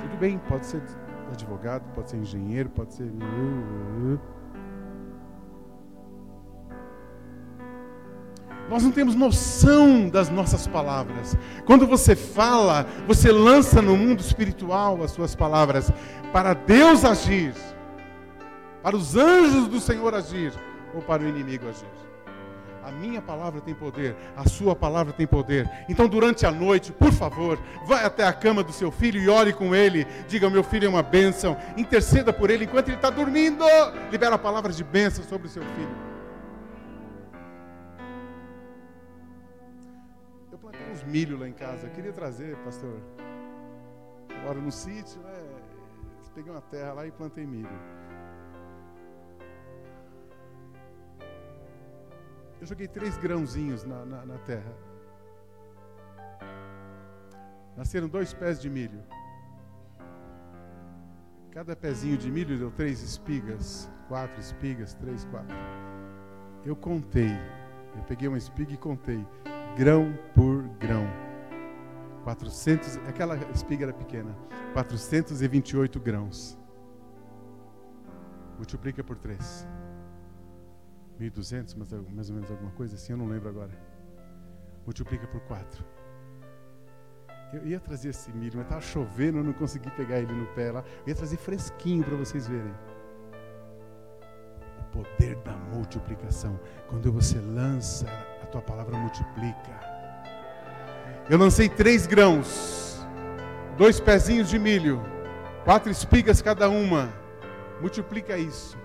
[0.00, 0.82] Tudo bem, pode ser
[1.30, 3.08] advogado, pode ser engenheiro, pode ser.
[8.68, 11.36] Nós não temos noção das nossas palavras.
[11.64, 15.90] Quando você fala, você lança no mundo espiritual as suas palavras
[16.32, 17.54] para Deus agir,
[18.82, 20.52] para os anjos do Senhor agir
[20.94, 22.08] ou para o inimigo agir.
[22.84, 25.68] A minha palavra tem poder, a sua palavra tem poder.
[25.90, 29.52] Então, durante a noite, por favor, vai até a cama do seu filho e ore
[29.52, 30.06] com ele.
[30.26, 31.54] Diga: Meu filho é uma bênção.
[31.76, 33.62] Interceda por ele enquanto ele está dormindo.
[34.10, 36.17] Libera a palavra de bênção sobre o seu filho.
[41.08, 41.86] Milho lá em casa.
[41.86, 43.00] Eu queria trazer, pastor.
[44.30, 45.48] Eu moro no sítio, né?
[46.38, 47.68] Peguei uma terra lá e plantei milho.
[52.60, 54.72] Eu joguei três grãozinhos na, na, na terra.
[57.76, 59.02] Nasceram dois pés de milho.
[61.50, 65.56] Cada pezinho de milho deu três espigas, quatro espigas, três, quatro.
[66.64, 67.32] Eu contei.
[67.96, 69.26] Eu peguei uma espiga e contei,
[69.76, 71.06] grão por grão.
[72.24, 74.36] 400, aquela espiga era pequena,
[74.74, 76.58] 428 grãos.
[78.56, 79.66] Multiplica por três.
[81.20, 83.72] 1.200, mas mais ou menos alguma coisa assim, eu não lembro agora.
[84.84, 85.84] Multiplica por 4.
[87.52, 90.70] Eu ia trazer esse milho, mas estava chovendo, eu não consegui pegar ele no pé
[90.70, 90.84] lá.
[91.02, 92.72] Eu ia trazer fresquinho para vocês verem.
[94.80, 96.58] O poder da multiplicação.
[96.88, 98.06] Quando você lança,
[98.48, 99.88] tua palavra multiplica.
[101.30, 103.06] Eu lancei três grãos,
[103.76, 105.02] dois pezinhos de milho,
[105.64, 107.12] quatro espigas cada uma.
[107.80, 108.76] Multiplica isso.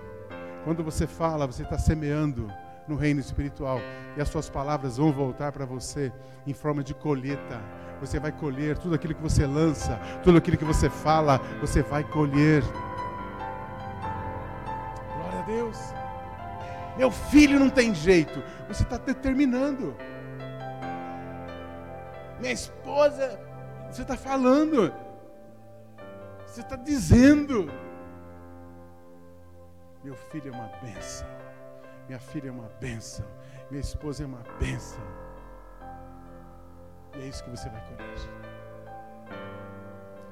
[0.64, 2.50] Quando você fala, você está semeando
[2.86, 3.80] no reino espiritual
[4.16, 6.12] e as suas palavras vão voltar para você
[6.46, 7.60] em forma de colheita.
[8.00, 12.04] Você vai colher tudo aquilo que você lança, tudo aquilo que você fala, você vai
[12.04, 12.62] colher.
[16.96, 18.42] Meu filho não tem jeito.
[18.68, 19.96] Você está determinando.
[22.40, 23.40] Minha esposa,
[23.90, 24.92] você está falando.
[26.46, 27.70] Você está dizendo.
[30.04, 31.26] Meu filho é uma benção.
[32.06, 33.26] Minha filha é uma benção.
[33.70, 35.02] Minha esposa é uma benção.
[37.16, 38.04] E é isso que você vai colher.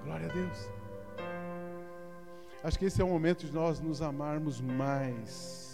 [0.04, 0.70] Glória a Deus.
[2.62, 5.71] Acho que esse é o momento de nós nos amarmos mais.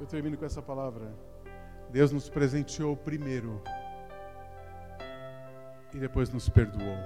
[0.00, 1.12] Eu termino com essa palavra.
[1.90, 3.60] Deus nos presenteou primeiro
[5.92, 6.96] e depois nos perdoou.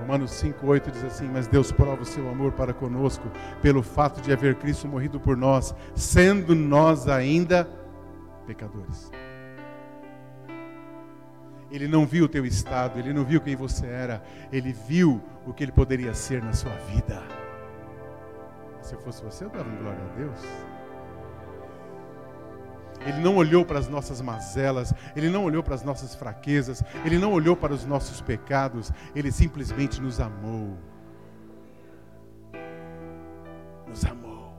[0.00, 3.30] Romanos 5,8 diz assim: Mas Deus prova o seu amor para conosco,
[3.62, 7.68] pelo fato de haver Cristo morrido por nós, sendo nós ainda
[8.46, 9.10] pecadores.
[11.70, 15.52] Ele não viu o teu estado, ele não viu quem você era, ele viu o
[15.52, 17.22] que ele poderia ser na sua vida.
[18.84, 20.40] Se eu fosse você, eu dava glória a Deus.
[23.00, 27.18] Ele não olhou para as nossas mazelas, ele não olhou para as nossas fraquezas, ele
[27.18, 30.76] não olhou para os nossos pecados, ele simplesmente nos amou.
[33.88, 34.52] Nos amou.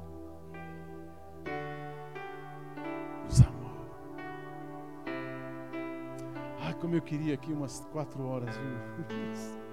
[3.26, 3.88] Nos amou.
[6.61, 9.55] Ai, como eu queria aqui umas quatro horas, viu?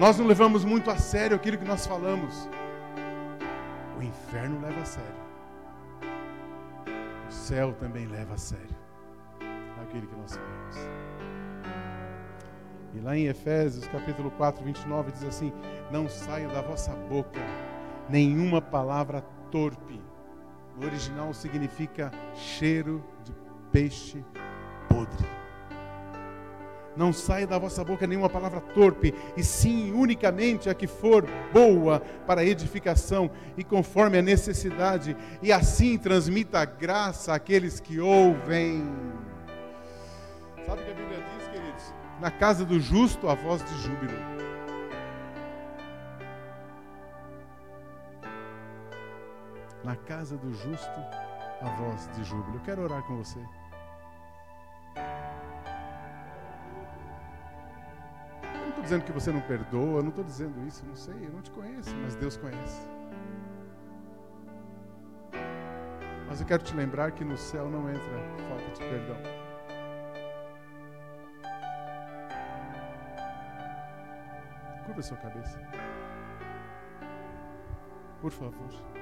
[0.00, 2.48] Nós não levamos muito a sério aquilo que nós falamos.
[3.98, 5.20] O inferno leva a sério.
[7.28, 8.74] O céu também leva a sério
[9.82, 10.76] aquele que nós falamos.
[12.94, 15.52] E lá em Efésios, capítulo 4, 29, diz assim:
[15.92, 17.40] Não saia da vossa boca
[18.08, 19.20] nenhuma palavra
[19.50, 20.00] torpe.
[20.78, 23.34] No original significa cheiro de
[23.70, 24.24] peixe.
[26.96, 32.00] Não saia da vossa boca nenhuma palavra torpe, e sim unicamente a que for boa
[32.26, 38.84] para edificação e conforme a necessidade, e assim transmita graça àqueles que ouvem.
[40.66, 41.94] Sabe o que a Bíblia diz, queridos?
[42.20, 44.18] Na casa do justo, a voz de júbilo.
[49.84, 51.00] Na casa do justo,
[51.62, 52.56] a voz de júbilo.
[52.56, 53.38] Eu quero orar com você.
[58.90, 61.94] Dizendo que você não perdoa, não estou dizendo isso, não sei, eu não te conheço,
[62.02, 62.88] mas Deus conhece.
[66.26, 68.02] Mas eu quero te lembrar que no céu não entra
[68.48, 69.16] falta de perdão.
[74.86, 75.60] Curva sua cabeça.
[78.20, 78.99] Por favor.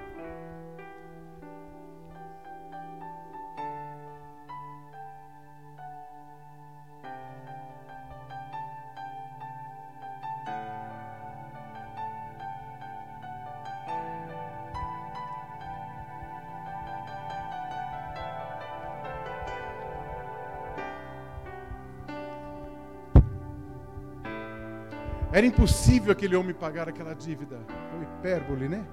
[25.39, 27.61] Era impossível aquele homem pagar aquela dívida.
[27.93, 28.85] Foi hipérbole, né?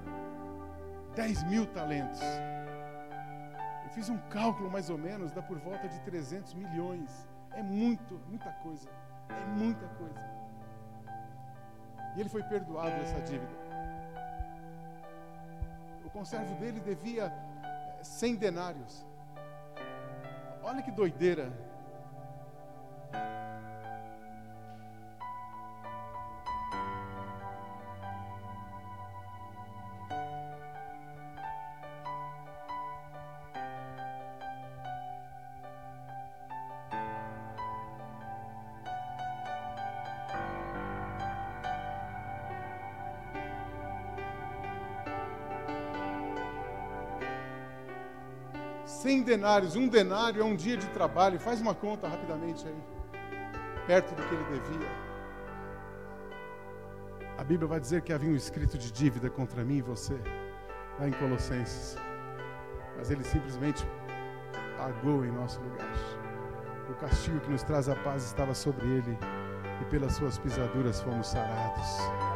[1.16, 2.20] 10 mil talentos.
[3.82, 7.28] Eu fiz um cálculo mais ou menos, dá por volta de 300 milhões.
[7.50, 8.88] É muito, muita coisa.
[9.28, 10.24] É muita coisa.
[12.14, 13.50] E ele foi perdoado dessa dívida.
[16.04, 17.32] O conservo dele devia
[18.04, 19.04] 100 eh, denários.
[20.62, 21.52] Olha que doideira.
[49.36, 49.76] Denários.
[49.76, 51.38] Um denário é um dia de trabalho.
[51.38, 52.82] Faz uma conta rapidamente aí.
[53.86, 54.88] Perto do que ele devia.
[57.38, 60.18] A Bíblia vai dizer que havia um escrito de dívida contra mim e você,
[60.98, 61.96] lá em Colossenses.
[62.96, 63.86] Mas ele simplesmente
[64.78, 65.94] pagou em nosso lugar.
[66.88, 69.18] O castigo que nos traz a paz estava sobre ele,
[69.82, 72.35] e pelas suas pisaduras fomos sarados.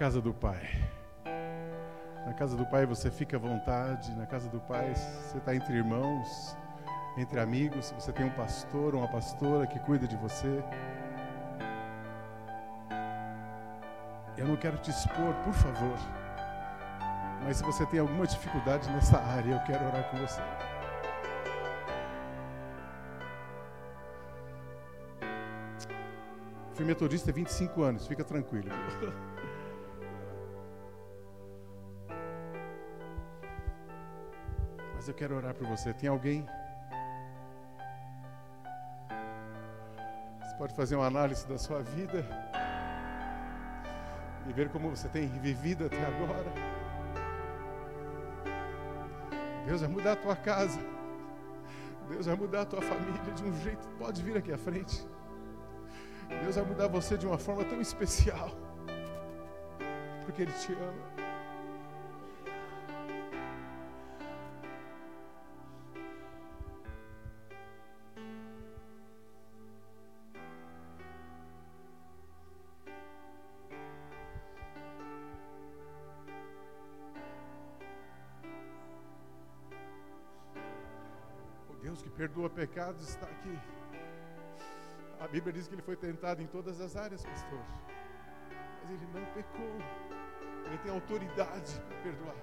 [0.00, 0.62] Casa do Pai.
[2.24, 4.10] Na casa do Pai você fica à vontade.
[4.16, 6.56] Na casa do Pai você está entre irmãos,
[7.18, 7.92] entre amigos.
[7.98, 10.64] Você tem um pastor, uma pastora que cuida de você.
[14.38, 15.98] Eu não quero te expor, por favor.
[17.44, 20.40] Mas se você tem alguma dificuldade nessa área, eu quero orar com você.
[26.72, 28.70] Fui metodista há 25 anos, fica tranquilo.
[35.00, 35.94] Mas eu quero orar por você.
[35.94, 36.46] Tem alguém?
[40.42, 42.22] Você pode fazer uma análise da sua vida
[44.46, 46.52] e ver como você tem vivido até agora.
[49.64, 50.78] Deus vai mudar a tua casa.
[52.10, 53.88] Deus vai mudar a tua família de um jeito.
[53.98, 55.02] Pode vir aqui à frente.
[56.42, 58.50] Deus vai mudar você de uma forma tão especial.
[60.26, 61.19] Porque Ele te ama.
[82.30, 83.58] Perdoa pecados está aqui.
[85.18, 87.58] A Bíblia diz que ele foi tentado em todas as áreas, pastor.
[88.82, 89.76] Mas ele não pecou.
[90.66, 92.36] Ele tem autoridade para perdoar.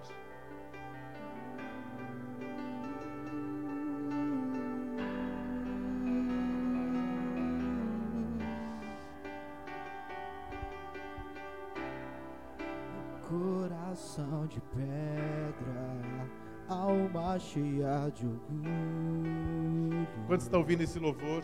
[13.29, 21.43] Coração de pedra, alma cheia de orgulho Quando está ouvindo esse louvor?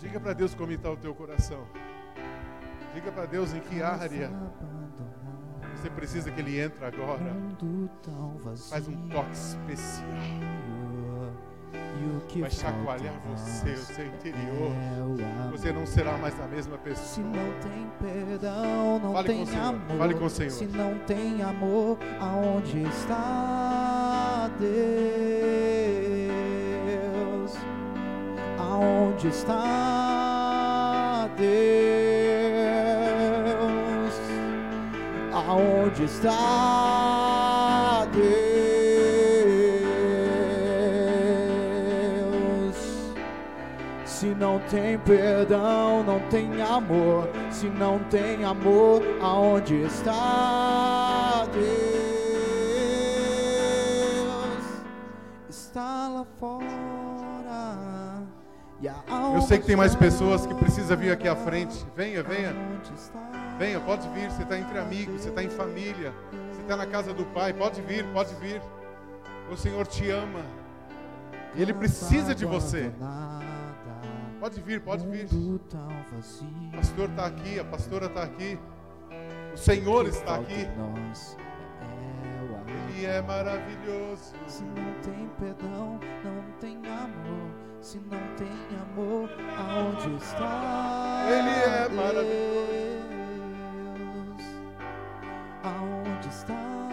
[0.00, 1.66] Diga para Deus como está o teu coração.
[2.94, 4.30] Diga para Deus em que área
[5.84, 7.36] você precisa que Ele entre agora.
[8.70, 10.08] Faz um toque especial.
[12.40, 14.72] Vai chacoalhar você, o seu interior.
[15.20, 17.06] É você não será mais a mesma pessoa.
[17.06, 19.98] Se não tem perdão, não Fale tem amor.
[19.98, 20.50] Fale com o Senhor.
[20.50, 24.74] Se não tem amor, aonde está Deus?
[28.58, 31.54] Aonde está Deus?
[35.32, 38.53] Aonde está Deus?
[44.54, 47.28] Não tem perdão, não tem amor.
[47.50, 51.64] Se não tem amor, aonde está Deus?
[55.48, 56.64] Está lá fora.
[59.34, 61.84] Eu sei que tem mais pessoas que precisam vir aqui à frente.
[61.96, 62.54] Venha, venha.
[63.58, 64.30] Venha, pode vir.
[64.30, 66.12] Você está entre amigos, você está em família,
[66.52, 67.52] você está na casa do Pai.
[67.52, 68.62] Pode vir, pode vir.
[69.50, 70.42] O Senhor te ama.
[71.56, 72.92] E Ele precisa de você.
[74.44, 75.26] Pode vir, pode vir.
[75.32, 75.58] O
[76.76, 78.58] pastor está aqui, a pastora está aqui.
[79.54, 80.68] O Senhor está aqui.
[80.76, 81.38] é.
[82.68, 84.34] Ele é maravilhoso.
[84.46, 87.54] Se não tem perdão, não tem amor.
[87.80, 91.24] Se não tem amor, aonde está?
[91.26, 91.88] Ele é
[92.22, 93.14] Deus?
[95.62, 96.83] Aonde está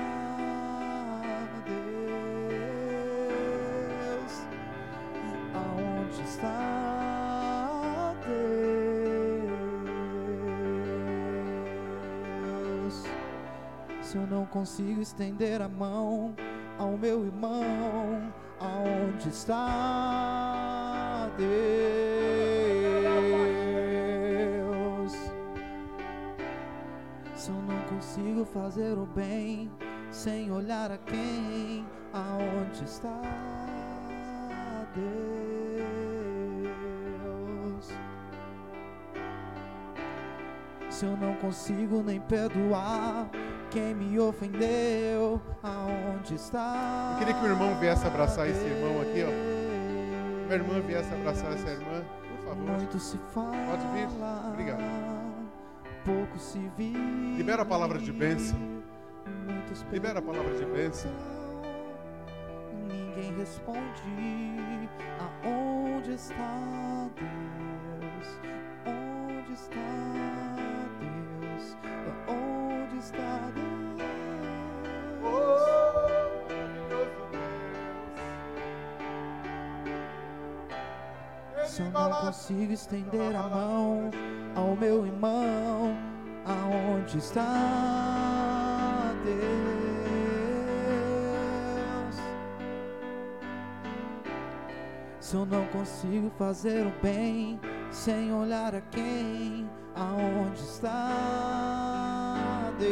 [14.11, 16.35] Se eu não consigo estender a mão
[16.77, 21.53] ao meu irmão, aonde está Deus?
[27.35, 29.71] Se eu não consigo fazer o bem
[30.11, 33.21] sem olhar a quem, aonde está
[34.93, 35.07] Deus?
[40.89, 43.29] Se eu não consigo nem perdoar
[43.71, 47.13] quem me ofendeu, aonde está?
[47.13, 49.31] Eu queria que o irmão viesse abraçar esse irmão aqui, ó.
[50.45, 52.69] Minha irmã viesse abraçar essa irmã, por favor.
[52.77, 53.55] Muito se fala.
[53.69, 54.07] Pode vir.
[54.49, 54.83] Obrigado.
[56.03, 57.37] Pouco se vive.
[57.37, 58.59] Libera a palavra de bênção.
[59.89, 61.11] Libera a palavra de bênção.
[62.87, 63.79] Ninguém responde.
[65.45, 68.39] Aonde está Deus?
[68.85, 69.79] Onde está
[70.99, 71.77] Deus?
[72.27, 73.40] Onde está
[81.79, 84.11] Eu não consigo estender a mão
[84.55, 85.95] ao meu irmão,
[86.45, 89.41] aonde está Deus?
[95.21, 97.57] Se eu não consigo fazer o bem
[97.89, 102.91] sem olhar a quem, aonde está Deus?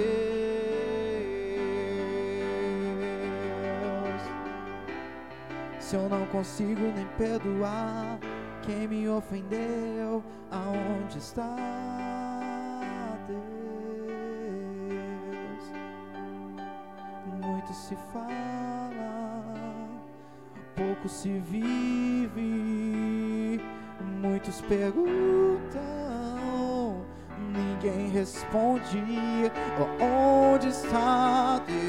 [5.82, 8.17] Se eu não consigo nem perdoar
[8.70, 11.55] quem me ofendeu, aonde está
[13.28, 13.41] Deus?
[17.26, 19.43] Muito se fala,
[20.76, 22.39] pouco se vive,
[24.22, 25.07] muitos perguntam,
[27.51, 29.01] ninguém responde.
[29.80, 31.80] Oh, onde está Deus?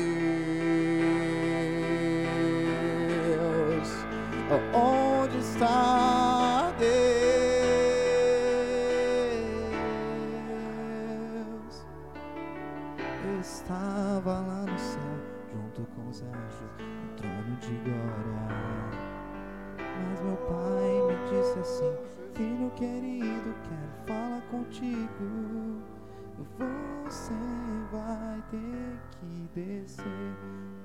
[4.50, 6.09] Oh, onde está
[22.80, 25.82] querido, quero falar contigo.
[27.04, 27.34] Você
[27.92, 30.04] vai ter que descer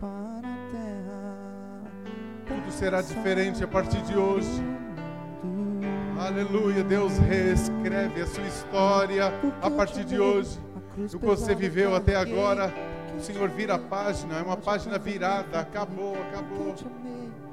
[0.01, 1.83] para a terra.
[2.47, 4.61] Tudo será diferente a partir de hoje.
[6.19, 6.83] Aleluia.
[6.83, 9.31] Deus reescreve a sua história
[9.61, 10.59] a partir de hoje.
[10.97, 12.73] O que você viveu até agora,
[13.17, 15.61] o Senhor vira a página, é uma página virada.
[15.61, 16.75] Acabou, acabou.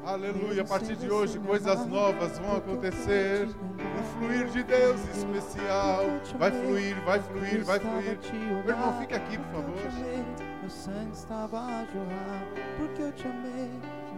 [0.04, 0.62] Aleluia.
[0.62, 3.46] A partir de hoje, coisas novas vão acontecer.
[3.46, 6.04] Um fluir de Deus especial.
[6.38, 8.18] Vai fluir, vai fluir, vai fluir.
[8.32, 9.74] Meu irmão, fica aqui, por favor.
[10.60, 12.44] Meu sangue estava a jorrar,
[12.76, 13.70] porque eu te amei,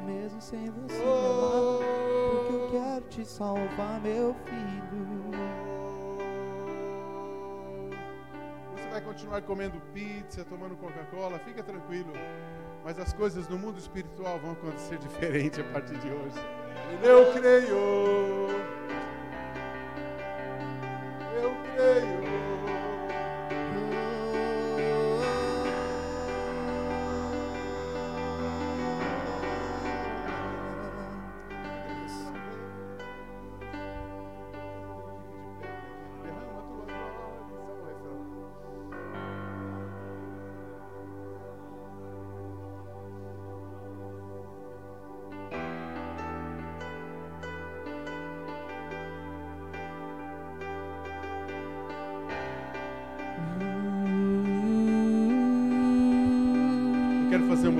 [0.07, 1.80] mesmo sem você me Oh.
[1.80, 5.35] amar, porque eu quero te salvar, meu filho.
[8.76, 12.12] Você vai continuar comendo pizza, tomando Coca-Cola, fica tranquilo.
[12.85, 16.37] Mas as coisas no mundo espiritual vão acontecer diferente a partir de hoje.
[17.03, 18.49] Eu creio.
[21.43, 22.54] Eu creio.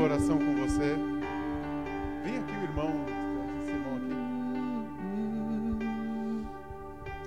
[0.05, 0.96] Oração com você.
[2.22, 3.24] Vem aqui, o irmão, aqui.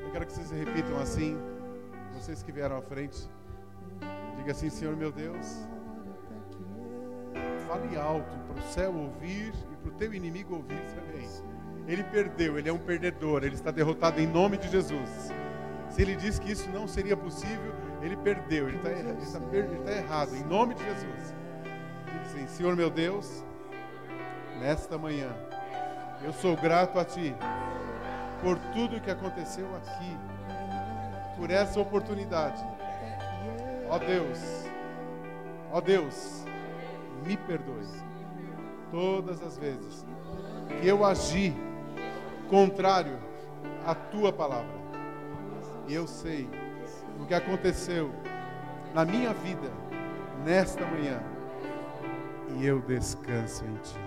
[0.04, 1.38] Eu quero que vocês repitam assim,
[2.14, 3.28] vocês que vieram à frente.
[4.36, 5.68] Diga assim, Senhor meu Deus,
[7.68, 11.28] fale alto para o céu ouvir e para o teu inimigo ouvir também.
[11.88, 15.32] ele perdeu, ele é um perdedor, ele está derrotado em nome de Jesus.
[15.90, 19.78] Se ele diz que isso não seria possível, ele perdeu, ele está, ele está, ele
[19.80, 21.37] está errado, em nome de Jesus.
[22.38, 23.44] Assim: Senhor meu Deus,
[24.60, 25.30] nesta manhã,
[26.24, 27.36] eu sou grato a Ti
[28.44, 30.16] por tudo que aconteceu aqui,
[31.36, 32.64] por essa oportunidade.
[33.90, 34.40] Ó Deus,
[35.72, 36.46] ó Deus,
[37.26, 37.88] me perdoe
[38.92, 40.06] todas as vezes
[40.80, 41.56] que eu agi
[42.50, 43.18] contrário
[43.84, 44.78] à tua palavra.
[45.88, 46.48] E eu sei
[47.20, 48.12] o que aconteceu
[48.94, 49.72] na minha vida
[50.46, 51.37] nesta manhã.
[52.56, 54.07] E eu descanso em ti.